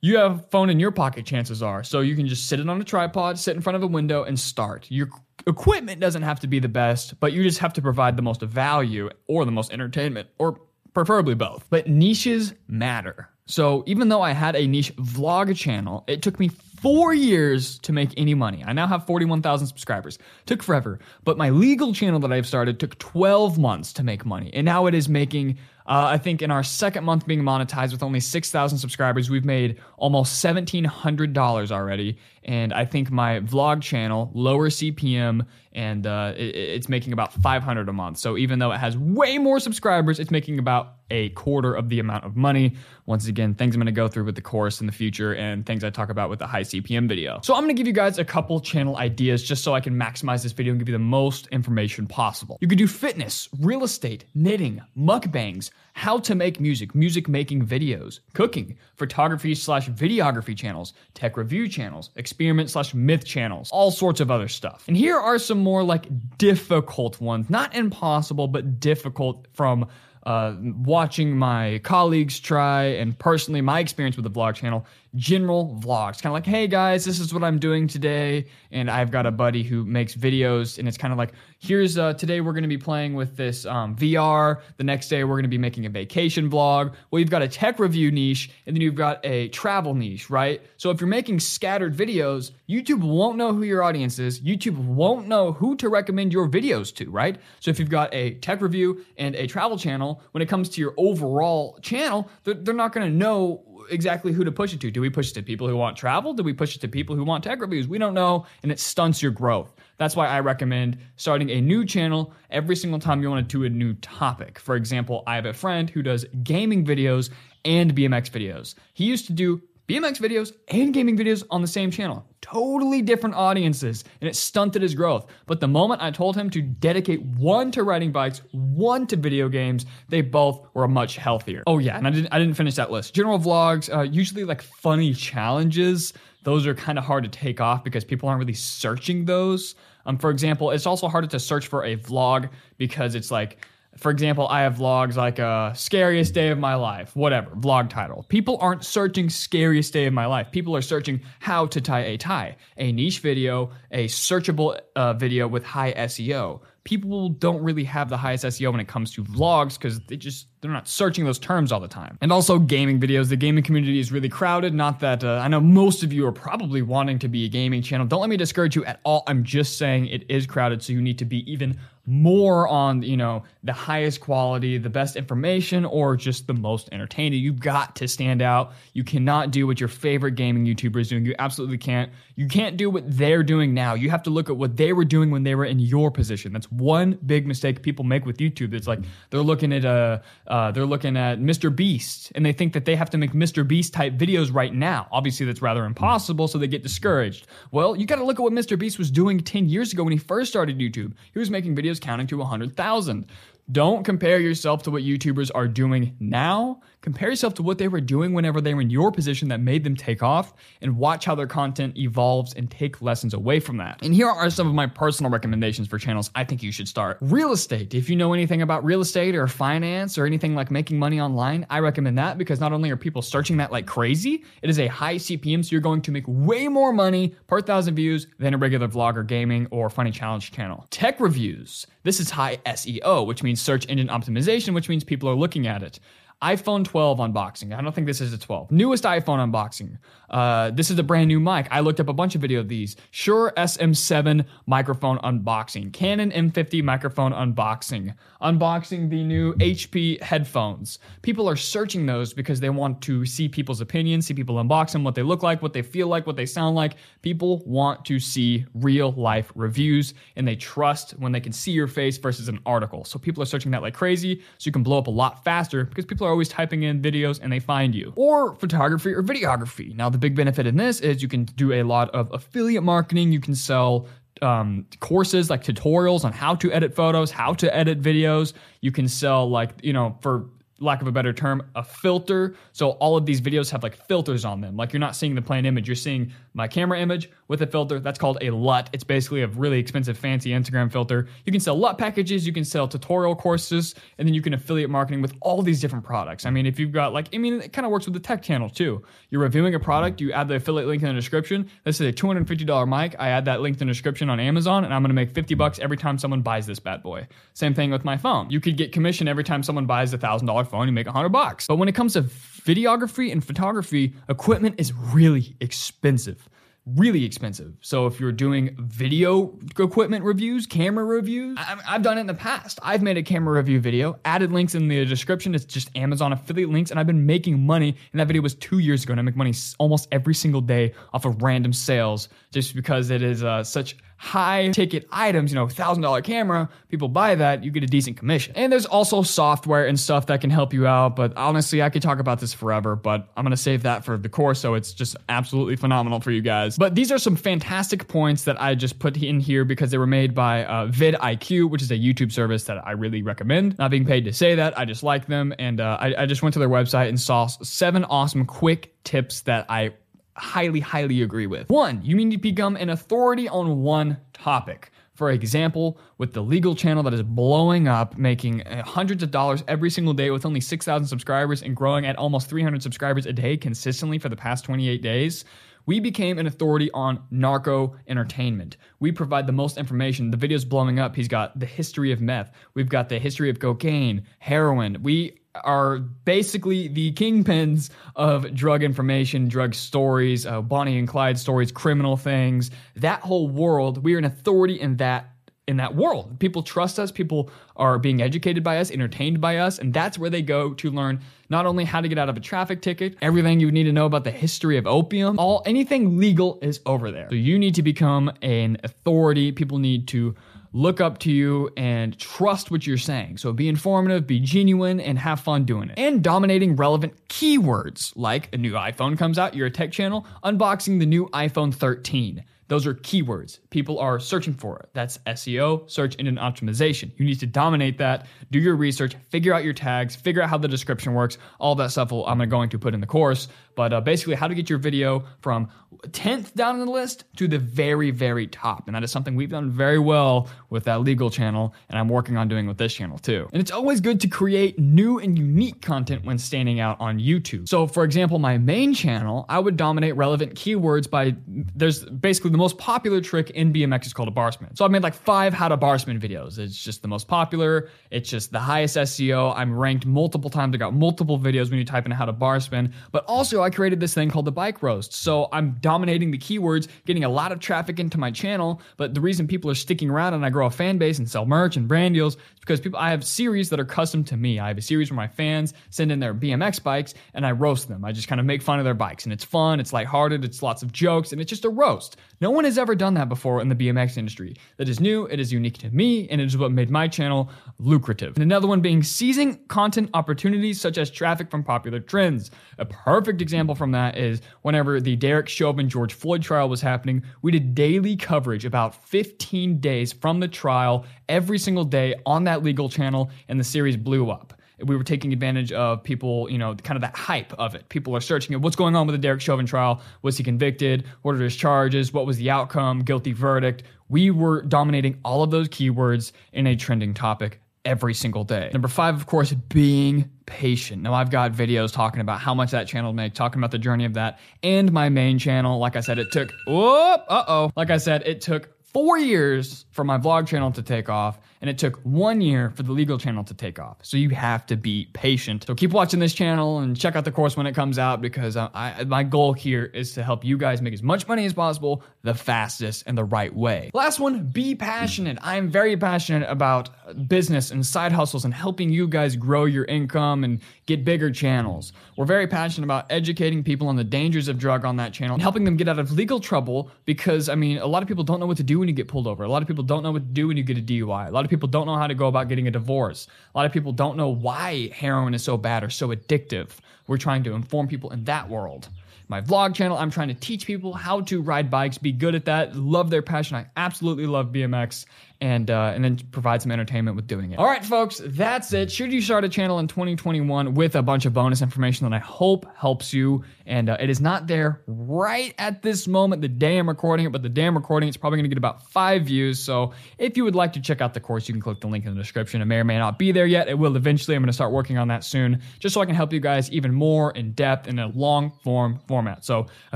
You 0.01 0.17
have 0.17 0.39
a 0.39 0.43
phone 0.49 0.71
in 0.71 0.79
your 0.79 0.91
pocket, 0.91 1.25
chances 1.27 1.61
are. 1.61 1.83
So 1.83 1.99
you 2.01 2.15
can 2.15 2.27
just 2.27 2.47
sit 2.47 2.59
it 2.59 2.67
on 2.67 2.81
a 2.81 2.83
tripod, 2.83 3.37
sit 3.37 3.55
in 3.55 3.61
front 3.61 3.75
of 3.75 3.83
a 3.83 3.87
window, 3.87 4.23
and 4.23 4.37
start. 4.37 4.87
Your 4.89 5.09
equipment 5.45 6.01
doesn't 6.01 6.23
have 6.23 6.39
to 6.39 6.47
be 6.47 6.59
the 6.59 6.67
best, 6.67 7.19
but 7.19 7.33
you 7.33 7.43
just 7.43 7.59
have 7.59 7.73
to 7.73 7.81
provide 7.81 8.17
the 8.17 8.23
most 8.23 8.41
value 8.41 9.09
or 9.27 9.45
the 9.45 9.51
most 9.51 9.71
entertainment, 9.71 10.27
or 10.39 10.59
preferably 10.93 11.35
both. 11.35 11.65
But 11.69 11.87
niches 11.87 12.53
matter. 12.67 13.29
So 13.45 13.83
even 13.85 14.09
though 14.09 14.21
I 14.21 14.31
had 14.31 14.55
a 14.55 14.67
niche 14.67 14.95
vlog 14.95 15.55
channel, 15.55 16.03
it 16.07 16.21
took 16.21 16.39
me 16.39 16.51
four 16.81 17.13
years 17.13 17.77
to 17.79 17.93
make 17.93 18.13
any 18.17 18.33
money. 18.33 18.63
I 18.65 18.73
now 18.73 18.87
have 18.87 19.05
41,000 19.05 19.67
subscribers. 19.67 20.17
Took 20.45 20.63
forever. 20.63 20.99
But 21.23 21.37
my 21.37 21.49
legal 21.51 21.93
channel 21.93 22.19
that 22.21 22.33
I've 22.33 22.47
started 22.47 22.79
took 22.79 22.97
12 22.97 23.57
months 23.59 23.93
to 23.93 24.03
make 24.03 24.25
money. 24.25 24.51
And 24.53 24.65
now 24.65 24.87
it 24.87 24.95
is 24.95 25.07
making 25.07 25.57
uh, 25.85 26.05
I 26.11 26.17
think 26.17 26.41
in 26.41 26.51
our 26.51 26.63
second 26.63 27.03
month 27.03 27.25
being 27.25 27.41
monetized 27.41 27.91
with 27.91 28.03
only 28.03 28.19
6,000 28.19 28.77
subscribers, 28.77 29.29
we've 29.29 29.45
made 29.45 29.79
almost 29.97 30.43
$1,700 30.43 31.71
already. 31.71 32.17
And 32.43 32.73
I 32.73 32.85
think 32.85 33.11
my 33.11 33.39
vlog 33.41 33.81
channel, 33.81 34.31
lower 34.33 34.69
CPM, 34.69 35.45
and 35.73 36.05
uh, 36.05 36.33
it, 36.35 36.55
it's 36.55 36.89
making 36.89 37.13
about 37.13 37.33
500 37.33 37.89
a 37.89 37.93
month. 37.93 38.19
So 38.19 38.37
even 38.37 38.59
though 38.59 38.71
it 38.71 38.77
has 38.77 38.97
way 38.97 39.37
more 39.37 39.59
subscribers, 39.59 40.19
it's 40.19 40.31
making 40.31 40.59
about 40.59 40.95
a 41.09 41.29
quarter 41.29 41.73
of 41.73 41.89
the 41.89 41.99
amount 41.99 42.25
of 42.25 42.35
money. 42.35 42.75
Once 43.05 43.27
again, 43.27 43.53
things 43.53 43.75
I'm 43.75 43.79
going 43.79 43.87
to 43.87 43.91
go 43.91 44.07
through 44.07 44.25
with 44.25 44.35
the 44.35 44.41
course 44.41 44.79
in 44.81 44.87
the 44.87 44.93
future 44.93 45.35
and 45.35 45.65
things 45.65 45.83
I 45.83 45.89
talk 45.89 46.09
about 46.09 46.29
with 46.29 46.39
the 46.39 46.47
high 46.47 46.63
CPM 46.71 47.07
video. 47.07 47.39
So 47.43 47.55
I'm 47.55 47.67
to 47.67 47.73
give 47.73 47.87
you 47.87 47.93
guys 47.93 48.17
a 48.17 48.25
couple 48.25 48.59
channel 48.59 48.97
ideas 48.97 49.43
just 49.43 49.63
so 49.63 49.73
I 49.73 49.79
can 49.79 49.95
maximize 49.95 50.43
this 50.43 50.51
video 50.51 50.71
and 50.71 50.79
give 50.79 50.89
you 50.89 50.93
the 50.93 50.99
most 50.99 51.47
information 51.47 52.07
possible. 52.07 52.57
You 52.61 52.67
could 52.67 52.77
do 52.77 52.87
fitness, 52.87 53.49
real 53.59 53.83
estate, 53.83 54.25
knitting, 54.33 54.81
mukbangs, 54.97 55.71
how 55.93 56.19
to 56.19 56.35
make 56.35 56.59
music, 56.59 56.95
music 56.95 57.27
making 57.27 57.65
videos, 57.65 58.19
cooking, 58.33 58.77
photography 58.95 59.55
slash 59.55 59.89
videography 59.89 60.55
channels, 60.55 60.93
tech 61.13 61.37
review 61.37 61.67
channels, 61.67 62.11
experiment 62.15 62.69
slash 62.69 62.93
myth 62.93 63.25
channels, 63.25 63.69
all 63.71 63.91
sorts 63.91 64.19
of 64.19 64.31
other 64.31 64.47
stuff. 64.47 64.83
And 64.87 64.95
here 64.95 65.17
are 65.17 65.39
some 65.39 65.59
more 65.59 65.83
like 65.83 66.07
difficult 66.37 67.19
ones, 67.19 67.49
not 67.49 67.75
impossible, 67.75 68.47
but 68.47 68.79
difficult 68.79 69.47
from 69.53 69.87
uh, 70.25 70.55
watching 70.61 71.35
my 71.35 71.79
colleagues 71.83 72.39
try 72.39 72.83
and 72.83 73.17
personally 73.17 73.61
my 73.61 73.79
experience 73.79 74.15
with 74.15 74.23
the 74.23 74.31
vlog 74.31 74.55
channel 74.55 74.85
general 75.15 75.77
vlogs. 75.83 76.21
Kind 76.21 76.27
of 76.27 76.33
like 76.33 76.45
hey 76.45 76.67
guys 76.67 77.03
this 77.03 77.19
is 77.19 77.33
what 77.33 77.43
i'm 77.43 77.59
doing 77.59 77.87
today 77.87 78.45
and 78.71 78.89
i've 78.89 79.11
got 79.11 79.25
a 79.25 79.31
buddy 79.31 79.61
who 79.63 79.83
makes 79.83 80.15
videos. 80.15 80.79
And 80.79 80.87
it's 80.87 80.97
kind 80.97 81.11
of 81.11 81.17
like 81.17 81.33
here's 81.59 81.97
uh, 81.97 82.13
today 82.13 82.39
we're 82.39 82.53
going 82.53 82.63
to 82.63 82.69
be 82.69 82.77
playing 82.77 83.13
with 83.13 83.35
this 83.35 83.65
um, 83.65 83.95
vr 83.95 84.61
the 84.77 84.83
next 84.83 85.09
day 85.09 85.23
we're 85.23 85.35
going 85.35 85.43
to 85.43 85.49
be 85.49 85.57
making 85.57 85.85
a 85.85 85.89
vacation 85.89 86.49
vlog. 86.49 86.93
Well 87.09 87.19
you've 87.19 87.29
got 87.29 87.41
a 87.41 87.47
tech 87.47 87.79
review 87.79 88.11
niche 88.11 88.51
and 88.65 88.75
then 88.75 88.81
you've 88.81 88.95
got 88.95 89.19
a 89.25 89.49
travel 89.49 89.93
niche 89.93 90.29
right? 90.29 90.61
So 90.77 90.91
if 90.91 91.01
you're 91.01 91.07
making 91.07 91.39
scattered 91.41 91.95
videos 91.95 92.51
youtube 92.69 93.01
won't 93.01 93.37
know 93.37 93.53
who 93.53 93.63
your 93.63 93.83
audience 93.83 94.17
is. 94.17 94.39
Youtube 94.39 94.77
won't 94.77 95.27
know 95.27 95.51
who 95.51 95.75
to 95.75 95.89
recommend 95.89 96.31
your 96.31 96.47
videos 96.47 96.95
to 96.95 97.09
right? 97.09 97.37
So 97.59 97.69
if 97.69 97.79
you've 97.79 97.89
got 97.89 98.13
a 98.13 98.35
tech 98.35 98.61
review 98.61 99.03
and 99.17 99.35
a 99.35 99.47
travel 99.47 99.77
channel 99.77 100.21
when 100.31 100.41
it 100.41 100.47
comes 100.47 100.69
to 100.69 100.81
your 100.81 100.93
overall 100.97 101.77
channel 101.81 102.29
they're, 102.45 102.53
they're 102.53 102.73
not 102.73 102.93
going 102.93 103.11
to 103.11 103.15
know 103.15 103.63
exactly 103.91 104.31
who 104.31 104.43
to 104.43 104.51
push 104.51 104.73
it 104.73 104.81
to. 104.81 104.91
Do 104.91 105.01
we 105.01 105.09
push 105.09 105.31
it 105.31 105.33
to 105.35 105.43
people 105.43 105.67
who 105.67 105.75
want 105.75 105.97
travel? 105.97 106.33
Do 106.33 106.43
we 106.43 106.53
push 106.53 106.75
it 106.75 106.79
to 106.79 106.87
people 106.87 107.15
who 107.15 107.23
want 107.23 107.43
tech 107.43 107.61
reviews? 107.61 107.87
We 107.87 107.97
don't 107.97 108.13
know, 108.13 108.45
and 108.63 108.71
it 108.71 108.79
stunts 108.79 109.21
your 109.21 109.31
growth. 109.31 109.75
That's 109.97 110.15
why 110.15 110.27
I 110.27 110.39
recommend 110.39 110.97
starting 111.17 111.49
a 111.51 111.61
new 111.61 111.85
channel 111.85 112.33
every 112.49 112.75
single 112.75 112.99
time 112.99 113.21
you 113.21 113.29
want 113.29 113.47
to 113.47 113.57
do 113.57 113.63
a 113.65 113.69
new 113.69 113.93
topic. 113.95 114.57
For 114.57 114.75
example, 114.75 115.23
I 115.27 115.35
have 115.35 115.45
a 115.45 115.53
friend 115.53 115.89
who 115.89 116.01
does 116.01 116.25
gaming 116.43 116.85
videos 116.85 117.29
and 117.65 117.95
BMX 117.95 118.31
videos. 118.31 118.75
He 118.93 119.05
used 119.05 119.27
to 119.27 119.33
do 119.33 119.61
BMX 119.91 120.21
videos 120.21 120.53
and 120.69 120.93
gaming 120.93 121.17
videos 121.17 121.43
on 121.49 121.61
the 121.61 121.67
same 121.67 121.91
channel. 121.91 122.25
Totally 122.39 123.01
different 123.01 123.35
audiences, 123.35 124.05
and 124.21 124.29
it 124.29 124.37
stunted 124.37 124.81
his 124.81 124.95
growth. 124.95 125.25
But 125.47 125.59
the 125.59 125.67
moment 125.67 126.01
I 126.01 126.11
told 126.11 126.37
him 126.37 126.49
to 126.51 126.61
dedicate 126.61 127.21
one 127.21 127.71
to 127.71 127.83
riding 127.83 128.13
bikes, 128.13 128.41
one 128.51 129.05
to 129.07 129.17
video 129.17 129.49
games, 129.49 129.85
they 130.07 130.21
both 130.21 130.65
were 130.73 130.87
much 130.87 131.17
healthier. 131.17 131.63
Oh 131.67 131.77
yeah, 131.77 131.97
and 131.97 132.07
I 132.07 132.09
didn't 132.09 132.29
I 132.31 132.39
didn't 132.39 132.53
finish 132.53 132.75
that 132.75 132.89
list. 132.89 133.13
General 133.13 133.37
vlogs, 133.37 133.93
uh, 133.93 134.03
usually 134.03 134.45
like 134.45 134.61
funny 134.61 135.13
challenges. 135.13 136.13
Those 136.43 136.65
are 136.65 136.73
kind 136.73 136.97
of 136.97 137.03
hard 137.03 137.25
to 137.25 137.29
take 137.29 137.59
off 137.59 137.83
because 137.83 138.05
people 138.05 138.29
aren't 138.29 138.39
really 138.39 138.53
searching 138.53 139.25
those. 139.25 139.75
Um, 140.05 140.17
for 140.17 140.29
example, 140.29 140.71
it's 140.71 140.85
also 140.85 141.09
harder 141.09 141.27
to 141.27 141.39
search 141.39 141.67
for 141.67 141.83
a 141.83 141.97
vlog 141.97 142.49
because 142.77 143.13
it's 143.13 143.29
like 143.29 143.65
for 143.97 144.09
example, 144.09 144.47
I 144.47 144.61
have 144.61 144.75
vlogs 144.75 145.17
like 145.17 145.39
uh, 145.39 145.73
scariest 145.73 146.33
day 146.33 146.49
of 146.49 146.57
my 146.57 146.75
life, 146.75 147.13
whatever, 147.15 147.51
vlog 147.51 147.89
title. 147.89 148.25
People 148.29 148.57
aren't 148.61 148.85
searching 148.85 149.29
scariest 149.29 149.91
day 149.91 150.05
of 150.05 150.13
my 150.13 150.25
life. 150.25 150.49
People 150.51 150.75
are 150.75 150.81
searching 150.81 151.21
how 151.39 151.65
to 151.67 151.81
tie 151.81 152.05
a 152.05 152.17
tie, 152.17 152.55
a 152.77 152.91
niche 152.93 153.19
video, 153.19 153.69
a 153.91 154.07
searchable 154.07 154.79
uh, 154.95 155.13
video 155.13 155.45
with 155.47 155.65
high 155.65 155.93
SEO. 155.93 156.61
People 156.83 157.29
don't 157.29 157.61
really 157.61 157.83
have 157.83 158.09
the 158.09 158.17
highest 158.17 158.45
SEO 158.45 158.71
when 158.71 158.79
it 158.79 158.87
comes 158.87 159.13
to 159.13 159.23
vlogs 159.23 159.77
because 159.77 159.99
they 160.07 160.17
just 160.17 160.47
they're 160.61 160.71
not 160.71 160.87
searching 160.87 161.25
those 161.25 161.37
terms 161.37 161.71
all 161.71 161.79
the 161.79 161.87
time. 161.87 162.17
And 162.21 162.31
also 162.31 162.57
gaming 162.57 162.99
videos. 162.99 163.29
The 163.29 163.35
gaming 163.35 163.63
community 163.63 163.99
is 163.99 164.11
really 164.11 164.29
crowded. 164.29 164.73
Not 164.73 164.99
that 165.01 165.23
uh, 165.23 165.41
I 165.43 165.47
know 165.47 165.59
most 165.59 166.01
of 166.01 166.13
you 166.13 166.25
are 166.25 166.31
probably 166.31 166.81
wanting 166.81 167.19
to 167.19 167.27
be 167.27 167.45
a 167.45 167.49
gaming 167.49 167.81
channel. 167.81 168.07
Don't 168.07 168.21
let 168.21 168.29
me 168.29 168.37
discourage 168.37 168.75
you 168.75 168.85
at 168.85 168.99
all. 169.03 169.23
I'm 169.27 169.43
just 169.43 169.77
saying 169.77 170.07
it 170.07 170.25
is 170.29 170.47
crowded, 170.47 170.81
so 170.81 170.93
you 170.93 171.01
need 171.01 171.19
to 171.19 171.25
be 171.25 171.51
even 171.51 171.77
more 172.05 172.67
on 172.67 173.03
you 173.03 173.15
know 173.17 173.43
the 173.63 173.73
highest 173.73 174.21
quality 174.21 174.77
the 174.77 174.89
best 174.89 175.15
information 175.15 175.85
or 175.85 176.15
just 176.15 176.47
the 176.47 176.53
most 176.53 176.89
entertaining. 176.91 177.41
You've 177.41 177.59
got 177.59 177.95
to 177.97 178.07
stand 178.07 178.41
out. 178.41 178.73
You 178.93 179.03
cannot 179.03 179.51
do 179.51 179.67
what 179.67 179.79
your 179.79 179.89
favorite 179.89 180.31
gaming 180.31 180.65
youtuber 180.65 180.99
is 181.01 181.09
doing. 181.09 181.25
You 181.25 181.35
absolutely 181.39 181.77
can't. 181.77 182.11
You 182.35 182.47
can't 182.47 182.77
do 182.77 182.89
what 182.89 183.03
they're 183.05 183.43
doing 183.43 183.73
now. 183.73 183.93
You 183.93 184.09
have 184.09 184.23
to 184.23 184.29
look 184.29 184.49
at 184.49 184.57
what 184.57 184.77
they 184.77 184.93
were 184.93 185.05
doing 185.05 185.29
when 185.29 185.43
they 185.43 185.55
were 185.55 185.65
in 185.65 185.79
your 185.79 186.09
position. 186.09 186.53
That's 186.53 186.71
one 186.71 187.19
big 187.25 187.45
mistake 187.45 187.81
people 187.83 188.03
make 188.03 188.25
with 188.25 188.37
youtube. 188.37 188.73
It's 188.73 188.87
like 188.87 188.99
they're 189.29 189.41
looking 189.41 189.73
at 189.73 189.85
a 189.85 190.21
uh, 190.47 190.71
they're 190.71 190.85
looking 190.85 191.17
at 191.17 191.39
mr 191.39 191.73
beast 191.73 192.31
and 192.35 192.45
they 192.45 192.53
think 192.53 192.73
that 192.73 192.85
they 192.85 192.95
have 192.95 193.09
to 193.11 193.17
make 193.17 193.33
mr 193.33 193.67
beast 193.67 193.93
type 193.93 194.13
videos 194.13 194.53
right 194.53 194.73
now. 194.73 195.07
Obviously 195.11 195.45
that's 195.45 195.61
rather 195.61 195.85
impossible 195.85 196.47
so 196.47 196.57
they 196.57 196.67
get 196.67 196.83
discouraged. 196.83 197.47
Well 197.71 197.95
you 197.95 198.05
got 198.05 198.17
to 198.17 198.25
look 198.25 198.39
at 198.39 198.43
what 198.43 198.53
mr 198.53 198.77
beast 198.77 198.97
was 198.97 199.11
doing 199.11 199.39
10 199.39 199.69
years 199.69 199.93
ago 199.93 200.03
when 200.03 200.13
he 200.13 200.17
first 200.17 200.49
started 200.49 200.77
youtube. 200.79 201.13
He 201.33 201.39
was 201.39 201.51
making 201.51 201.75
videos 201.75 201.90
counting 201.99 202.27
to 202.27 202.37
100,000. 202.37 203.25
Don't 203.71 204.03
compare 204.03 204.39
yourself 204.39 204.83
to 204.83 204.91
what 204.91 205.03
YouTubers 205.03 205.51
are 205.53 205.67
doing 205.67 206.15
now. 206.19 206.81
Compare 207.01 207.29
yourself 207.29 207.53
to 207.55 207.63
what 207.63 207.77
they 207.77 207.87
were 207.87 208.01
doing 208.01 208.33
whenever 208.33 208.61
they 208.61 208.73
were 208.73 208.81
in 208.81 208.89
your 208.89 209.11
position 209.11 209.47
that 209.49 209.59
made 209.59 209.83
them 209.83 209.95
take 209.95 210.21
off 210.21 210.53
and 210.81 210.97
watch 210.97 211.25
how 211.25 211.35
their 211.35 211.47
content 211.47 211.97
evolves 211.97 212.53
and 212.53 212.69
take 212.69 213.01
lessons 213.01 213.33
away 213.33 213.59
from 213.59 213.77
that. 213.77 213.99
And 214.03 214.13
here 214.13 214.27
are 214.27 214.49
some 214.49 214.67
of 214.67 214.73
my 214.73 214.87
personal 214.87 215.31
recommendations 215.31 215.87
for 215.87 215.97
channels 215.97 216.29
I 216.35 216.43
think 216.43 216.61
you 216.61 216.71
should 216.71 216.87
start. 216.87 217.17
Real 217.21 217.51
estate. 217.51 217.93
If 217.93 218.09
you 218.09 218.15
know 218.15 218.33
anything 218.33 218.61
about 218.61 218.83
real 218.83 219.01
estate 219.01 219.35
or 219.35 219.47
finance 219.47 220.17
or 220.17 220.25
anything 220.25 220.55
like 220.55 220.71
making 220.71 220.99
money 220.99 221.19
online, 221.19 221.65
I 221.69 221.79
recommend 221.79 222.17
that 222.17 222.37
because 222.37 222.59
not 222.59 222.73
only 222.73 222.91
are 222.91 222.97
people 222.97 223.21
searching 223.21 223.57
that 223.57 223.71
like 223.71 223.87
crazy, 223.87 224.43
it 224.61 224.69
is 224.69 224.79
a 224.79 224.87
high 224.87 225.15
CPM, 225.15 225.65
so 225.65 225.71
you're 225.71 225.81
going 225.81 226.01
to 226.01 226.11
make 226.11 226.25
way 226.27 226.67
more 226.67 226.93
money 226.93 227.35
per 227.47 227.61
thousand 227.61 227.95
views 227.95 228.27
than 228.39 228.53
a 228.53 228.57
regular 228.57 228.87
vlogger 228.87 229.25
gaming 229.25 229.67
or 229.71 229.89
funny 229.89 230.11
challenge 230.11 230.51
channel. 230.51 230.85
Tech 230.91 231.19
reviews. 231.19 231.87
This 232.03 232.19
is 232.19 232.29
high 232.31 232.57
SEO, 232.65 233.25
which 233.25 233.43
means 233.43 233.61
search 233.61 233.87
engine 233.89 234.07
optimization, 234.07 234.73
which 234.73 234.89
means 234.89 235.03
people 235.03 235.29
are 235.29 235.35
looking 235.35 235.67
at 235.67 235.83
it 235.83 235.99
iPhone 236.41 236.83
12 236.83 237.19
unboxing. 237.19 237.77
I 237.77 237.81
don't 237.81 237.93
think 237.93 238.07
this 238.07 238.19
is 238.19 238.33
a 238.33 238.37
12. 238.37 238.71
Newest 238.71 239.03
iPhone 239.03 239.37
unboxing. 239.51 239.97
Uh, 240.31 240.71
this 240.71 240.89
is 240.89 240.97
a 240.97 241.03
brand 241.03 241.27
new 241.27 241.39
mic. 241.39 241.67
I 241.69 241.81
looked 241.81 241.99
up 241.99 242.07
a 242.07 242.13
bunch 242.13 242.33
of 242.33 242.41
video 242.41 242.59
of 242.59 242.67
these. 242.67 242.95
Shure 243.11 243.53
SM7 243.57 244.45
microphone 244.65 245.19
unboxing. 245.19 245.93
Canon 245.93 246.31
M50 246.31 246.83
microphone 246.83 247.31
unboxing. 247.31 248.15
Unboxing 248.41 249.09
the 249.09 249.23
new 249.23 249.53
HP 249.55 250.19
headphones. 250.23 250.97
People 251.21 251.47
are 251.47 251.55
searching 251.55 252.07
those 252.07 252.33
because 252.33 252.59
they 252.59 252.69
want 252.71 253.01
to 253.01 253.23
see 253.25 253.47
people's 253.47 253.81
opinions, 253.81 254.25
see 254.25 254.33
people 254.33 254.55
unbox 254.55 254.93
them, 254.93 255.03
what 255.03 255.13
they 255.13 255.23
look 255.23 255.43
like, 255.43 255.61
what 255.61 255.73
they 255.73 255.83
feel 255.83 256.07
like, 256.07 256.25
what 256.25 256.37
they 256.37 256.45
sound 256.47 256.75
like. 256.75 256.95
People 257.21 257.59
want 257.65 258.03
to 258.05 258.19
see 258.19 258.65
real 258.73 259.11
life 259.11 259.51
reviews 259.53 260.15
and 260.37 260.47
they 260.47 260.55
trust 260.55 261.11
when 261.19 261.31
they 261.31 261.39
can 261.39 261.51
see 261.51 261.71
your 261.71 261.87
face 261.87 262.17
versus 262.17 262.47
an 262.47 262.59
article. 262.65 263.05
So 263.05 263.19
people 263.19 263.43
are 263.43 263.47
searching 263.47 263.69
that 263.71 263.83
like 263.83 263.93
crazy 263.93 264.41
so 264.57 264.67
you 264.67 264.71
can 264.71 264.81
blow 264.81 264.97
up 264.97 265.07
a 265.07 265.11
lot 265.11 265.43
faster 265.43 265.83
because 265.83 266.05
people 266.05 266.25
are 266.25 266.30
always 266.31 266.49
typing 266.49 266.83
in 266.83 267.01
videos 267.01 267.39
and 267.41 267.51
they 267.51 267.59
find 267.59 267.93
you. 267.93 268.13
Or 268.15 268.55
photography 268.55 269.13
or 269.13 269.21
videography. 269.21 269.95
Now, 269.95 270.09
the 270.09 270.17
big 270.17 270.35
benefit 270.35 270.65
in 270.65 270.77
this 270.77 270.99
is 270.99 271.21
you 271.21 271.27
can 271.27 271.45
do 271.45 271.73
a 271.73 271.83
lot 271.83 272.09
of 272.09 272.31
affiliate 272.33 272.83
marketing. 272.83 273.31
You 273.31 273.39
can 273.39 273.55
sell 273.55 274.07
um, 274.41 274.85
courses 274.99 275.49
like 275.49 275.63
tutorials 275.63 276.25
on 276.25 276.31
how 276.31 276.55
to 276.55 276.71
edit 276.71 276.95
photos, 276.95 277.31
how 277.31 277.53
to 277.55 277.75
edit 277.75 278.01
videos. 278.01 278.53
You 278.81 278.91
can 278.91 279.07
sell 279.07 279.49
like, 279.49 279.71
you 279.83 279.93
know, 279.93 280.17
for 280.21 280.47
lack 280.79 281.01
of 281.01 281.07
a 281.07 281.11
better 281.11 281.31
term, 281.31 281.63
a 281.75 281.83
filter. 281.83 282.55
So 282.73 282.91
all 282.91 283.15
of 283.15 283.25
these 283.25 283.39
videos 283.39 283.69
have 283.69 283.83
like 283.83 283.95
filters 284.07 284.43
on 284.43 284.61
them. 284.61 284.75
Like 284.75 284.91
you're 284.93 284.99
not 284.99 285.15
seeing 285.15 285.35
the 285.35 285.41
plain 285.41 285.65
image, 285.65 285.87
you're 285.87 285.95
seeing 285.95 286.33
my 286.53 286.67
camera 286.67 286.99
image 286.99 287.29
with 287.47 287.61
a 287.61 287.67
filter. 287.67 287.99
That's 287.99 288.19
called 288.19 288.37
a 288.41 288.49
LUT. 288.49 288.89
It's 288.93 289.03
basically 289.03 289.41
a 289.41 289.47
really 289.47 289.79
expensive, 289.79 290.17
fancy 290.17 290.51
Instagram 290.51 290.91
filter. 290.91 291.27
You 291.45 291.51
can 291.51 291.61
sell 291.61 291.77
LUT 291.77 291.97
packages, 291.97 292.45
you 292.45 292.53
can 292.53 292.65
sell 292.65 292.87
tutorial 292.87 293.35
courses, 293.35 293.95
and 294.17 294.27
then 294.27 294.33
you 294.33 294.41
can 294.41 294.53
affiliate 294.53 294.89
marketing 294.89 295.21
with 295.21 295.33
all 295.41 295.61
these 295.61 295.79
different 295.79 296.03
products. 296.03 296.45
I 296.45 296.49
mean, 296.49 296.65
if 296.65 296.79
you've 296.79 296.91
got 296.91 297.13
like, 297.13 297.27
I 297.33 297.37
mean, 297.37 297.61
it 297.61 297.73
kind 297.73 297.85
of 297.85 297.91
works 297.91 298.05
with 298.05 298.13
the 298.13 298.19
tech 298.19 298.41
channel 298.41 298.69
too. 298.69 299.01
You're 299.29 299.41
reviewing 299.41 299.75
a 299.75 299.79
product, 299.79 300.21
you 300.21 300.31
add 300.33 300.47
the 300.47 300.55
affiliate 300.55 300.87
link 300.87 301.01
in 301.01 301.07
the 301.07 301.13
description. 301.13 301.69
This 301.83 302.01
is 302.01 302.07
a 302.07 302.13
$250 302.13 302.87
mic. 302.87 303.15
I 303.19 303.29
add 303.29 303.45
that 303.45 303.61
link 303.61 303.79
in 303.79 303.87
the 303.87 303.93
description 303.93 304.29
on 304.29 304.39
Amazon, 304.39 304.83
and 304.83 304.93
I'm 304.93 305.01
gonna 305.01 305.13
make 305.13 305.31
50 305.31 305.55
bucks 305.55 305.79
every 305.79 305.97
time 305.97 306.17
someone 306.17 306.41
buys 306.41 306.65
this 306.65 306.79
bad 306.79 307.01
boy. 307.01 307.27
Same 307.53 307.73
thing 307.73 307.91
with 307.91 308.03
my 308.03 308.17
phone. 308.17 308.49
You 308.49 308.59
could 308.59 308.77
get 308.77 308.91
commission 308.91 309.27
every 309.27 309.43
time 309.43 309.63
someone 309.63 309.85
buys 309.85 310.13
a 310.13 310.17
$1,000 310.17 310.67
phone, 310.67 310.87
you 310.87 310.93
make 310.93 311.07
100 311.07 311.29
bucks. 311.29 311.67
But 311.67 311.77
when 311.77 311.87
it 311.87 311.95
comes 311.95 312.13
to 312.13 312.23
videography 312.23 313.31
and 313.31 313.43
photography, 313.43 314.13
equipment 314.29 314.75
is 314.77 314.93
really 314.93 315.55
expensive 315.59 316.49
really 316.85 317.23
expensive. 317.23 317.73
So 317.81 318.07
if 318.07 318.19
you're 318.19 318.31
doing 318.31 318.75
video 318.79 319.57
equipment 319.77 320.23
reviews, 320.25 320.65
camera 320.65 321.05
reviews, 321.05 321.57
I, 321.59 321.77
have 321.83 322.01
done 322.01 322.17
it 322.17 322.21
in 322.21 322.27
the 322.27 322.33
past. 322.33 322.79
I've 322.81 323.01
made 323.01 323.17
a 323.17 323.23
camera 323.23 323.55
review 323.55 323.79
video, 323.79 324.19
added 324.25 324.51
links 324.51 324.73
in 324.73 324.87
the 324.87 325.05
description. 325.05 325.53
It's 325.53 325.65
just 325.65 325.95
Amazon 325.95 326.33
affiliate 326.33 326.69
links, 326.69 326.89
and 326.89 326.99
I've 326.99 327.07
been 327.07 327.25
making 327.25 327.59
money. 327.59 327.95
And 328.11 328.19
that 328.19 328.27
video 328.27 328.41
was 328.41 328.55
two 328.55 328.79
years 328.79 329.03
ago, 329.03 329.11
and 329.11 329.19
I 329.19 329.23
make 329.23 329.35
money 329.35 329.53
almost 329.77 330.07
every 330.11 330.33
single 330.33 330.61
day 330.61 330.93
off 331.13 331.25
of 331.25 331.41
random 331.43 331.71
sales, 331.71 332.29
just 332.51 332.75
because 332.75 333.11
it 333.11 333.21
is 333.21 333.43
uh, 333.43 333.63
such 333.63 333.97
high 334.21 334.69
ticket 334.69 335.07
items, 335.11 335.51
you 335.51 335.55
know, 335.55 335.65
$1,000 335.65 336.23
camera, 336.23 336.69
people 336.89 337.07
buy 337.07 337.33
that, 337.33 337.63
you 337.63 337.71
get 337.71 337.81
a 337.81 337.87
decent 337.87 338.17
commission. 338.17 338.53
And 338.55 338.71
there's 338.71 338.85
also 338.85 339.23
software 339.23 339.87
and 339.87 339.99
stuff 339.99 340.27
that 340.27 340.41
can 340.41 340.51
help 340.51 340.73
you 340.73 340.85
out, 340.85 341.15
but 341.15 341.35
honestly, 341.35 341.81
I 341.81 341.89
could 341.89 342.03
talk 342.03 342.19
about 342.19 342.39
this 342.39 342.53
forever, 342.53 342.95
but 342.95 343.31
I'm 343.35 343.43
gonna 343.43 343.57
save 343.57 343.81
that 343.81 344.05
for 344.05 344.19
the 344.19 344.29
course, 344.29 344.59
so 344.59 344.75
it's 344.75 344.93
just 344.93 345.17
absolutely 345.27 345.75
phenomenal 345.75 346.19
for 346.19 346.29
you 346.29 346.41
guys. 346.41 346.77
But 346.77 346.93
these 346.93 347.11
are 347.11 347.17
some 347.17 347.35
fantastic 347.35 348.07
points 348.07 348.43
that 348.43 348.61
I 348.61 348.75
just 348.75 348.99
put 348.99 349.17
in 349.17 349.39
here 349.39 349.65
because 349.65 349.89
they 349.89 349.97
were 349.97 350.05
made 350.05 350.35
by 350.35 350.65
uh, 350.65 350.87
vidIQ, 350.89 351.71
which 351.71 351.81
is 351.81 351.89
a 351.89 351.97
YouTube 351.97 352.31
service 352.31 352.65
that 352.65 352.85
I 352.85 352.91
really 352.91 353.23
recommend. 353.23 353.79
Not 353.79 353.89
being 353.89 354.05
paid 354.05 354.25
to 354.25 354.33
say 354.33 354.53
that, 354.53 354.77
I 354.77 354.85
just 354.85 355.01
like 355.01 355.25
them, 355.25 355.51
and 355.57 355.81
uh, 355.81 355.97
I, 355.99 356.13
I 356.15 356.25
just 356.27 356.43
went 356.43 356.53
to 356.53 356.59
their 356.59 356.69
website 356.69 357.09
and 357.09 357.19
saw 357.19 357.47
seven 357.47 358.05
awesome 358.05 358.45
quick 358.45 358.93
tips 359.03 359.41
that 359.41 359.65
I 359.67 359.93
highly, 360.35 360.79
highly 360.79 361.21
agree 361.21 361.47
with. 361.47 361.69
One, 361.69 362.01
you 362.03 362.15
need 362.15 362.31
to 362.31 362.37
become 362.37 362.75
an 362.75 362.89
authority 362.89 363.47
on 363.49 363.81
one 363.81 364.17
topic. 364.33 364.91
For 365.13 365.31
example, 365.31 365.99
with 366.17 366.33
the 366.33 366.41
legal 366.41 366.73
channel 366.73 367.03
that 367.03 367.13
is 367.13 367.21
blowing 367.21 367.87
up, 367.87 368.17
making 368.17 368.63
uh, 368.63 368.83
hundreds 368.83 369.21
of 369.21 369.29
dollars 369.29 369.63
every 369.67 369.89
single 369.89 370.13
day 370.13 370.31
with 370.31 370.45
only 370.45 370.61
6,000 370.61 371.05
subscribers 371.05 371.61
and 371.61 371.75
growing 371.75 372.05
at 372.05 372.15
almost 372.15 372.49
300 372.49 372.81
subscribers 372.81 373.25
a 373.25 373.33
day 373.33 373.57
consistently 373.57 374.17
for 374.17 374.29
the 374.29 374.35
past 374.35 374.65
28 374.65 375.01
days, 375.01 375.45
we 375.85 375.99
became 375.99 376.37
an 376.37 376.47
authority 376.47 376.89
on 376.93 377.23
narco 377.31 377.95
entertainment. 378.07 378.77
We 378.99 379.11
provide 379.11 379.47
the 379.47 379.53
most 379.53 379.77
information. 379.77 380.31
The 380.31 380.37
video's 380.37 380.65
blowing 380.65 380.99
up. 380.99 381.15
He's 381.15 381.27
got 381.27 381.59
the 381.59 381.65
history 381.65 382.11
of 382.11 382.21
meth. 382.21 382.51
We've 382.73 382.89
got 382.89 383.09
the 383.09 383.19
history 383.19 383.49
of 383.49 383.59
cocaine, 383.59 384.25
heroin. 384.39 384.97
We 385.01 385.40
are 385.55 385.99
basically 385.99 386.87
the 386.87 387.11
kingpins 387.13 387.89
of 388.15 388.53
drug 388.53 388.83
information, 388.83 389.47
drug 389.47 389.73
stories, 389.73 390.45
uh, 390.45 390.61
Bonnie 390.61 390.97
and 390.97 391.07
Clyde 391.07 391.37
stories, 391.37 391.71
criminal 391.71 392.17
things. 392.17 392.71
That 392.95 393.21
whole 393.21 393.47
world, 393.47 394.03
we 394.03 394.15
are 394.15 394.17
an 394.17 394.25
authority 394.25 394.79
in 394.79 394.97
that 394.97 395.27
in 395.67 395.77
that 395.77 395.95
world. 395.95 396.39
People 396.39 396.63
trust 396.63 396.99
us, 396.99 397.11
people 397.11 397.49
are 397.77 397.99
being 397.99 398.21
educated 398.21 398.63
by 398.63 398.77
us, 398.77 398.91
entertained 398.91 399.39
by 399.39 399.57
us, 399.57 399.79
and 399.79 399.93
that's 399.93 400.17
where 400.17 400.29
they 400.29 400.41
go 400.41 400.73
to 400.73 400.89
learn 400.89 401.21
not 401.49 401.65
only 401.65 401.85
how 401.85 402.01
to 402.01 402.07
get 402.07 402.17
out 402.17 402.29
of 402.29 402.35
a 402.35 402.39
traffic 402.39 402.81
ticket, 402.81 403.15
everything 403.21 403.59
you 403.59 403.71
need 403.71 403.83
to 403.83 403.91
know 403.91 404.05
about 404.05 404.23
the 404.23 404.31
history 404.31 404.77
of 404.77 404.87
opium, 404.87 405.37
all 405.37 405.61
anything 405.65 406.17
legal 406.17 406.59
is 406.61 406.81
over 406.85 407.11
there. 407.11 407.27
So 407.29 407.35
you 407.35 407.59
need 407.59 407.75
to 407.75 407.83
become 407.83 408.31
an 408.41 408.77
authority. 408.83 409.51
People 409.51 409.77
need 409.77 410.07
to 410.09 410.35
look 410.73 411.01
up 411.01 411.19
to 411.19 411.31
you 411.31 411.69
and 411.75 412.17
trust 412.17 412.71
what 412.71 412.87
you're 412.87 412.97
saying. 412.97 413.37
So 413.37 413.53
be 413.53 413.67
informative, 413.67 414.25
be 414.25 414.39
genuine, 414.39 414.99
and 414.99 415.19
have 415.19 415.39
fun 415.39 415.65
doing 415.65 415.89
it. 415.89 415.99
And 415.99 416.23
dominating 416.23 416.75
relevant 416.75 417.27
keywords 417.27 418.13
like 418.15 418.53
a 418.53 418.57
new 418.57 418.73
iPhone 418.73 419.17
comes 419.17 419.37
out, 419.37 419.55
you're 419.55 419.67
a 419.67 419.71
tech 419.71 419.91
channel, 419.91 420.25
unboxing 420.43 420.99
the 420.99 421.05
new 421.05 421.27
iPhone 421.27 421.73
13. 421.73 422.43
Those 422.71 422.87
are 422.87 422.93
keywords. 422.93 423.59
People 423.69 423.99
are 423.99 424.17
searching 424.17 424.53
for 424.53 424.79
it. 424.79 424.89
That's 424.93 425.17
SEO, 425.27 425.91
search 425.91 426.15
engine 426.17 426.37
optimization. 426.37 427.11
You 427.17 427.25
need 427.25 427.41
to 427.41 427.45
dominate 427.45 427.97
that, 427.97 428.27
do 428.49 428.59
your 428.59 428.77
research, 428.77 429.13
figure 429.27 429.53
out 429.53 429.65
your 429.65 429.73
tags, 429.73 430.15
figure 430.15 430.41
out 430.41 430.49
how 430.49 430.57
the 430.57 430.69
description 430.69 431.13
works. 431.13 431.37
All 431.59 431.75
that 431.75 431.91
stuff 431.91 432.13
I'm 432.13 432.47
going 432.47 432.69
to 432.69 432.79
put 432.79 432.93
in 432.93 433.01
the 433.01 433.07
course. 433.07 433.49
But 433.75 433.93
uh, 433.93 434.01
basically, 434.01 434.35
how 434.35 434.47
to 434.47 434.55
get 434.55 434.69
your 434.69 434.79
video 434.79 435.23
from 435.41 435.69
10th 436.07 436.53
down 436.55 436.79
in 436.79 436.85
the 436.85 436.91
list 436.91 437.25
to 437.35 437.47
the 437.47 437.59
very, 437.59 438.11
very 438.11 438.47
top. 438.47 438.87
And 438.87 438.95
that 438.95 439.03
is 439.03 439.11
something 439.11 439.35
we've 439.35 439.49
done 439.49 439.69
very 439.69 439.99
well 439.99 440.47
with 440.69 440.85
that 440.85 441.01
legal 441.01 441.29
channel. 441.29 441.73
And 441.89 441.99
I'm 441.99 442.07
working 442.07 442.37
on 442.37 442.47
doing 442.47 442.67
with 442.67 442.77
this 442.77 442.93
channel 442.93 443.17
too. 443.17 443.47
And 443.53 443.61
it's 443.61 443.71
always 443.71 443.99
good 444.01 444.19
to 444.21 444.27
create 444.27 444.79
new 444.79 445.19
and 445.19 445.37
unique 445.37 445.81
content 445.81 446.23
when 446.23 446.37
standing 446.37 446.79
out 446.79 446.99
on 446.99 447.19
YouTube. 447.19 447.67
So, 447.67 447.87
for 447.87 448.03
example, 448.03 448.39
my 448.39 448.57
main 448.57 448.93
channel, 448.93 449.45
I 449.49 449.59
would 449.59 449.77
dominate 449.77 450.15
relevant 450.15 450.55
keywords 450.55 451.09
by 451.09 451.35
there's 451.47 452.03
basically 452.05 452.51
the 452.51 452.57
most 452.57 452.77
popular 452.77 453.21
trick 453.21 453.49
in 453.51 453.73
BMX 453.73 454.07
is 454.07 454.13
called 454.13 454.27
a 454.27 454.31
bar 454.31 454.51
spin. 454.51 454.75
So 454.75 454.85
I've 454.85 454.91
made 454.91 455.03
like 455.03 455.13
five 455.13 455.53
how 455.53 455.67
to 455.67 455.77
bar 455.77 455.97
spin 455.99 456.19
videos. 456.19 456.57
It's 456.57 456.81
just 456.81 457.01
the 457.01 457.07
most 457.07 457.27
popular. 457.27 457.89
It's 458.09 458.29
just 458.29 458.51
the 458.51 458.59
highest 458.59 458.97
SEO. 458.97 459.53
I'm 459.55 459.77
ranked 459.77 460.05
multiple 460.05 460.49
times. 460.49 460.73
I 460.73 460.77
got 460.77 460.93
multiple 460.93 461.37
videos 461.37 461.69
when 461.69 461.79
you 461.79 461.85
type 461.85 462.05
in 462.05 462.11
how 462.11 462.25
to 462.25 462.33
bar 462.33 462.59
spin. 462.59 462.93
But 463.11 463.25
also 463.25 463.60
I 463.61 463.69
created 463.69 463.99
this 463.99 464.13
thing 464.13 464.29
called 464.29 464.45
the 464.45 464.51
bike 464.51 464.81
roast. 464.83 465.13
So 465.13 465.47
I'm 465.51 465.77
dominating 465.81 466.31
the 466.31 466.37
keywords, 466.37 466.87
getting 467.05 467.23
a 467.23 467.29
lot 467.29 467.51
of 467.51 467.59
traffic 467.59 467.99
into 467.99 468.17
my 468.17 468.31
channel. 468.31 468.81
But 468.97 469.13
the 469.13 469.21
reason 469.21 469.47
people 469.47 469.69
are 469.71 469.75
sticking 469.75 470.09
around 470.09 470.33
and 470.33 470.45
I 470.45 470.49
grow 470.49 470.67
a 470.67 470.71
fan 470.71 470.97
base 470.97 471.19
and 471.19 471.29
sell 471.29 471.45
merch 471.45 471.77
and 471.77 471.87
brand 471.87 472.15
deals 472.15 472.35
is 472.35 472.41
because 472.59 472.79
people 472.79 472.99
I 472.99 473.09
have 473.11 473.23
series 473.23 473.69
that 473.69 473.79
are 473.79 473.85
custom 473.85 474.23
to 474.25 474.37
me. 474.37 474.59
I 474.59 474.67
have 474.67 474.77
a 474.77 474.81
series 474.81 475.11
where 475.11 475.15
my 475.15 475.27
fans 475.27 475.73
send 475.89 476.11
in 476.11 476.19
their 476.19 476.33
BMX 476.33 476.81
bikes 476.81 477.13
and 477.33 477.45
I 477.45 477.51
roast 477.51 477.87
them. 477.87 478.05
I 478.05 478.11
just 478.11 478.27
kind 478.27 478.39
of 478.39 478.45
make 478.45 478.61
fun 478.61 478.79
of 478.79 478.85
their 478.85 478.93
bikes 478.93 479.25
and 479.25 479.33
it's 479.33 479.43
fun, 479.43 479.79
it's 479.79 479.93
lighthearted, 479.93 480.43
it's 480.43 480.61
lots 480.63 480.83
of 480.83 480.91
jokes, 480.91 481.31
and 481.31 481.41
it's 481.41 481.49
just 481.49 481.65
a 481.65 481.69
roast. 481.69 482.17
No 482.39 482.51
one 482.51 482.63
has 482.63 482.77
ever 482.77 482.95
done 482.95 483.13
that 483.15 483.29
before 483.29 483.61
in 483.61 483.69
the 483.69 483.75
BMX 483.75 484.17
industry. 484.17 484.55
That 484.77 484.89
is 484.89 484.99
new, 484.99 485.25
it 485.25 485.39
is 485.39 485.51
unique 485.53 485.77
to 485.79 485.89
me, 485.91 486.27
and 486.29 486.41
it 486.41 486.45
is 486.45 486.57
what 486.57 486.71
made 486.71 486.89
my 486.89 487.07
channel 487.07 487.49
lucrative. 487.79 488.35
And 488.35 488.43
another 488.43 488.67
one 488.67 488.81
being 488.81 489.03
seizing 489.03 489.57
content 489.67 490.09
opportunities 490.13 490.79
such 490.79 490.97
as 490.97 491.09
traffic 491.09 491.51
from 491.51 491.63
popular 491.63 491.99
trends. 491.99 492.51
A 492.77 492.85
perfect 492.85 493.41
example 493.41 493.50
from 493.75 493.91
that 493.91 494.17
is 494.17 494.41
whenever 494.61 494.99
the 494.99 495.15
Derek 495.15 495.47
Chauvin 495.47 495.89
George 495.89 496.13
Floyd 496.13 496.41
trial 496.41 496.69
was 496.69 496.81
happening, 496.81 497.23
we 497.41 497.51
did 497.51 497.75
daily 497.75 498.15
coverage 498.15 498.65
about 498.65 498.95
15 499.07 499.79
days 499.79 500.13
from 500.13 500.39
the 500.39 500.47
trial 500.47 501.05
every 501.29 501.57
single 501.57 501.83
day 501.83 502.15
on 502.25 502.43
that 502.45 502.63
legal 502.63 502.89
channel, 502.89 503.29
and 503.47 503.59
the 503.59 503.63
series 503.63 503.97
blew 503.97 504.29
up. 504.29 504.53
we 504.83 504.97
were 504.97 505.03
taking 505.03 505.31
advantage 505.31 505.71
of 505.71 506.03
people, 506.03 506.49
you 506.49 506.57
know, 506.57 506.73
kind 506.75 506.97
of 506.97 507.01
that 507.01 507.15
hype 507.15 507.53
of 507.59 507.75
it. 507.75 507.87
People 507.89 508.15
are 508.15 508.21
searching 508.21 508.53
it. 508.53 508.61
What's 508.61 508.75
going 508.75 508.95
on 508.95 509.05
with 509.05 509.13
the 509.13 509.21
Derek 509.21 509.41
Chauvin 509.41 509.65
trial? 509.65 510.01
Was 510.23 510.37
he 510.37 510.43
convicted? 510.43 511.05
What 511.21 511.35
are 511.35 511.39
his 511.39 511.55
charges? 511.55 512.11
What 512.11 512.25
was 512.25 512.37
the 512.37 512.49
outcome? 512.49 513.03
Guilty 513.03 513.33
verdict? 513.33 513.83
We 514.09 514.31
were 514.31 514.63
dominating 514.63 515.19
all 515.23 515.43
of 515.43 515.51
those 515.51 515.69
keywords 515.69 516.31
in 516.51 516.67
a 516.67 516.75
trending 516.75 517.13
topic 517.13 517.60
every 517.85 518.13
single 518.13 518.43
day. 518.43 518.69
Number 518.73 518.87
five, 518.87 519.15
of 519.15 519.25
course, 519.25 519.51
being 519.53 520.29
patient. 520.45 521.01
Now, 521.01 521.13
I've 521.13 521.31
got 521.31 521.53
videos 521.53 521.91
talking 521.91 522.21
about 522.21 522.39
how 522.39 522.53
much 522.53 522.71
that 522.71 522.87
channel 522.87 523.13
make, 523.13 523.33
talking 523.33 523.59
about 523.59 523.71
the 523.71 523.79
journey 523.79 524.05
of 524.05 524.13
that, 524.13 524.39
and 524.63 524.91
my 524.91 525.09
main 525.09 525.39
channel. 525.39 525.79
Like 525.79 525.95
I 525.95 526.01
said, 526.01 526.19
it 526.19 526.31
took, 526.31 526.51
whoop, 526.67 527.23
uh 527.27 527.43
oh. 527.47 527.71
Like 527.75 527.89
I 527.89 527.97
said, 527.97 528.23
it 528.25 528.41
took 528.41 528.69
four 528.83 529.17
years 529.17 529.85
for 529.91 530.03
my 530.03 530.17
vlog 530.17 530.47
channel 530.47 530.71
to 530.71 530.81
take 530.81 531.09
off 531.09 531.39
and 531.61 531.69
it 531.69 531.77
took 531.77 531.97
one 532.03 532.41
year 532.41 532.71
for 532.71 532.83
the 532.83 532.91
legal 532.91 533.17
channel 533.17 533.43
to 533.43 533.53
take 533.53 533.79
off. 533.79 533.97
So 534.01 534.17
you 534.17 534.29
have 534.29 534.65
to 534.67 534.75
be 534.75 535.07
patient. 535.13 535.65
So 535.67 535.75
keep 535.75 535.91
watching 535.91 536.19
this 536.19 536.33
channel 536.33 536.79
and 536.79 536.99
check 536.99 537.15
out 537.15 537.23
the 537.23 537.31
course 537.31 537.55
when 537.55 537.67
it 537.67 537.75
comes 537.75 537.99
out 537.99 538.19
because 538.19 538.57
I, 538.57 538.69
I, 538.73 539.03
my 539.03 539.23
goal 539.23 539.53
here 539.53 539.85
is 539.85 540.13
to 540.13 540.23
help 540.23 540.43
you 540.43 540.57
guys 540.57 540.81
make 540.81 540.93
as 540.93 541.03
much 541.03 541.27
money 541.27 541.45
as 541.45 541.53
possible 541.53 542.03
the 542.23 542.33
fastest 542.33 543.03
and 543.05 543.17
the 543.17 543.23
right 543.23 543.55
way. 543.55 543.91
Last 543.93 544.19
one, 544.19 544.47
be 544.47 544.75
passionate. 544.75 545.37
I 545.41 545.57
am 545.57 545.69
very 545.69 545.95
passionate 545.95 546.49
about 546.49 546.89
business 547.27 547.71
and 547.71 547.85
side 547.85 548.11
hustles 548.11 548.43
and 548.43 548.53
helping 548.53 548.89
you 548.89 549.07
guys 549.07 549.35
grow 549.35 549.65
your 549.65 549.85
income 549.85 550.43
and 550.43 550.61
get 550.87 551.05
bigger 551.05 551.29
channels. 551.31 551.93
We're 552.17 552.25
very 552.25 552.47
passionate 552.47 552.85
about 552.85 553.05
educating 553.11 553.63
people 553.63 553.87
on 553.87 553.95
the 553.95 554.03
dangers 554.03 554.47
of 554.47 554.57
drug 554.57 554.83
on 554.83 554.95
that 554.97 555.13
channel 555.13 555.35
and 555.35 555.41
helping 555.41 555.63
them 555.63 555.77
get 555.77 555.87
out 555.87 555.99
of 555.99 556.11
legal 556.11 556.39
trouble 556.39 556.89
because 557.05 557.49
I 557.49 557.55
mean, 557.55 557.77
a 557.77 557.87
lot 557.87 558.01
of 558.01 558.07
people 558.07 558.23
don't 558.23 558.39
know 558.39 558.47
what 558.47 558.57
to 558.57 558.63
do 558.63 558.79
when 558.79 558.87
you 558.87 558.93
get 558.93 559.07
pulled 559.07 559.27
over. 559.27 559.43
A 559.43 559.47
lot 559.47 559.61
of 559.61 559.67
people 559.67 559.83
don't 559.83 560.01
know 560.01 560.11
what 560.11 560.23
to 560.23 560.33
do 560.33 560.47
when 560.47 560.57
you 560.57 560.63
get 560.63 560.77
a 560.77 560.81
DUI. 560.81 561.27
A 561.27 561.31
lot 561.31 561.45
of 561.45 561.50
people 561.51 561.69
don't 561.69 561.85
know 561.85 561.97
how 561.97 562.07
to 562.07 562.15
go 562.15 562.27
about 562.27 562.47
getting 562.47 562.67
a 562.67 562.71
divorce. 562.71 563.27
A 563.53 563.57
lot 563.57 563.67
of 563.67 563.71
people 563.71 563.91
don't 563.91 564.17
know 564.17 564.29
why 564.29 564.89
heroin 564.95 565.35
is 565.35 565.43
so 565.43 565.57
bad 565.57 565.83
or 565.83 565.91
so 565.91 566.07
addictive. 566.07 566.69
We're 567.05 567.17
trying 567.17 567.43
to 567.43 567.53
inform 567.53 567.87
people 567.87 568.09
in 568.11 568.23
that 568.23 568.49
world. 568.49 568.89
My 569.27 569.41
vlog 569.41 569.75
channel, 569.75 569.97
I'm 569.97 570.09
trying 570.09 570.29
to 570.29 570.33
teach 570.33 570.65
people 570.65 570.93
how 570.93 571.21
to 571.21 571.41
ride 571.41 571.69
bikes, 571.69 571.97
be 571.97 572.11
good 572.11 572.35
at 572.35 572.45
that, 572.45 572.75
love 572.75 573.09
their 573.09 573.21
passion. 573.21 573.57
I 573.57 573.67
absolutely 573.77 574.25
love 574.25 574.47
BMX 574.47 575.05
and 575.41 575.71
uh, 575.71 575.91
and 575.95 576.03
then 576.03 576.17
provide 576.31 576.61
some 576.61 576.71
entertainment 576.71 577.15
with 577.15 577.25
doing 577.25 577.51
it. 577.51 577.57
All 577.57 577.65
right, 577.65 577.83
folks, 577.83 578.21
that's 578.23 578.71
it. 578.73 578.91
Should 578.91 579.11
you 579.11 579.21
start 579.21 579.43
a 579.43 579.49
channel 579.49 579.79
in 579.79 579.87
2021 579.87 580.75
with 580.75 580.95
a 580.95 581.01
bunch 581.01 581.25
of 581.25 581.33
bonus 581.33 581.63
information 581.63 582.07
that 582.07 582.15
I 582.15 582.19
hope 582.19 582.65
helps 582.75 583.11
you? 583.11 583.43
And 583.65 583.89
uh, 583.89 583.97
it 583.99 584.09
is 584.09 584.21
not 584.21 584.45
there 584.45 584.81
right 584.85 585.55
at 585.57 585.81
this 585.81 586.07
moment, 586.07 586.43
the 586.43 586.47
day 586.47 586.77
I'm 586.77 586.87
recording 586.87 587.25
it, 587.25 587.31
but 587.31 587.41
the 587.41 587.49
day 587.49 587.65
I'm 587.65 587.75
recording 587.75 588.07
it's 588.07 588.17
probably 588.17 588.37
going 588.37 588.43
to 588.43 588.49
get 588.49 588.59
about 588.59 588.87
five 588.91 589.23
views. 589.23 589.57
So 589.57 589.93
if 590.19 590.37
you 590.37 590.43
would 590.43 590.55
like 590.55 590.73
to 590.73 590.81
check 590.81 591.01
out 591.01 591.15
the 591.15 591.19
course, 591.19 591.47
you 591.47 591.55
can 591.55 591.61
click 591.61 591.81
the 591.81 591.87
link 591.87 592.05
in 592.05 592.13
the 592.13 592.21
description. 592.21 592.61
It 592.61 592.65
may 592.65 592.77
or 592.77 592.83
may 592.83 592.99
not 592.99 593.17
be 593.17 593.31
there 593.31 593.47
yet. 593.47 593.67
It 593.67 593.77
will 593.79 593.95
eventually. 593.95 594.35
I'm 594.35 594.43
going 594.43 594.47
to 594.47 594.53
start 594.53 594.71
working 594.71 594.99
on 594.99 595.07
that 595.07 595.23
soon, 595.23 595.61
just 595.79 595.95
so 595.95 596.01
I 596.01 596.05
can 596.05 596.15
help 596.15 596.31
you 596.31 596.39
guys 596.39 596.69
even 596.71 596.93
more 596.93 597.31
in 597.31 597.53
depth 597.53 597.87
in 597.87 597.97
a 597.97 598.07
long 598.09 598.51
form 598.63 598.99
format. 599.07 599.43
So 599.43 599.65
I 599.91 599.95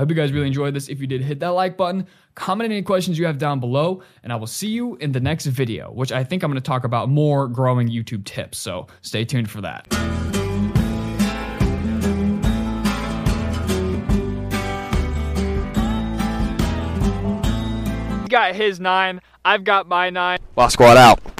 hope 0.00 0.08
you 0.08 0.16
guys 0.16 0.32
really 0.32 0.48
enjoyed 0.48 0.74
this. 0.74 0.88
If 0.88 1.00
you 1.00 1.06
did, 1.06 1.20
hit 1.20 1.38
that 1.40 1.50
like 1.50 1.76
button 1.76 2.06
Comment 2.36 2.70
any 2.70 2.82
questions 2.82 3.18
you 3.18 3.26
have 3.26 3.38
down 3.38 3.60
below, 3.60 4.02
and 4.22 4.32
I 4.32 4.36
will 4.36 4.46
see 4.46 4.68
you 4.68 4.96
in 4.96 5.10
the 5.10 5.20
next 5.20 5.46
video, 5.46 5.90
which 5.90 6.12
I 6.12 6.22
think 6.22 6.42
I'm 6.42 6.50
going 6.50 6.62
to 6.62 6.66
talk 6.66 6.84
about 6.84 7.08
more 7.08 7.48
growing 7.48 7.88
YouTube 7.88 8.24
tips. 8.24 8.58
So 8.58 8.86
stay 9.00 9.24
tuned 9.24 9.50
for 9.50 9.62
that. 9.62 9.86
got 18.28 18.54
his 18.54 18.78
nine. 18.80 19.20
I've 19.44 19.64
got 19.64 19.88
my 19.88 20.10
nine. 20.10 20.38
Boss 20.54 20.74
Squad 20.74 20.98
out. 20.98 21.35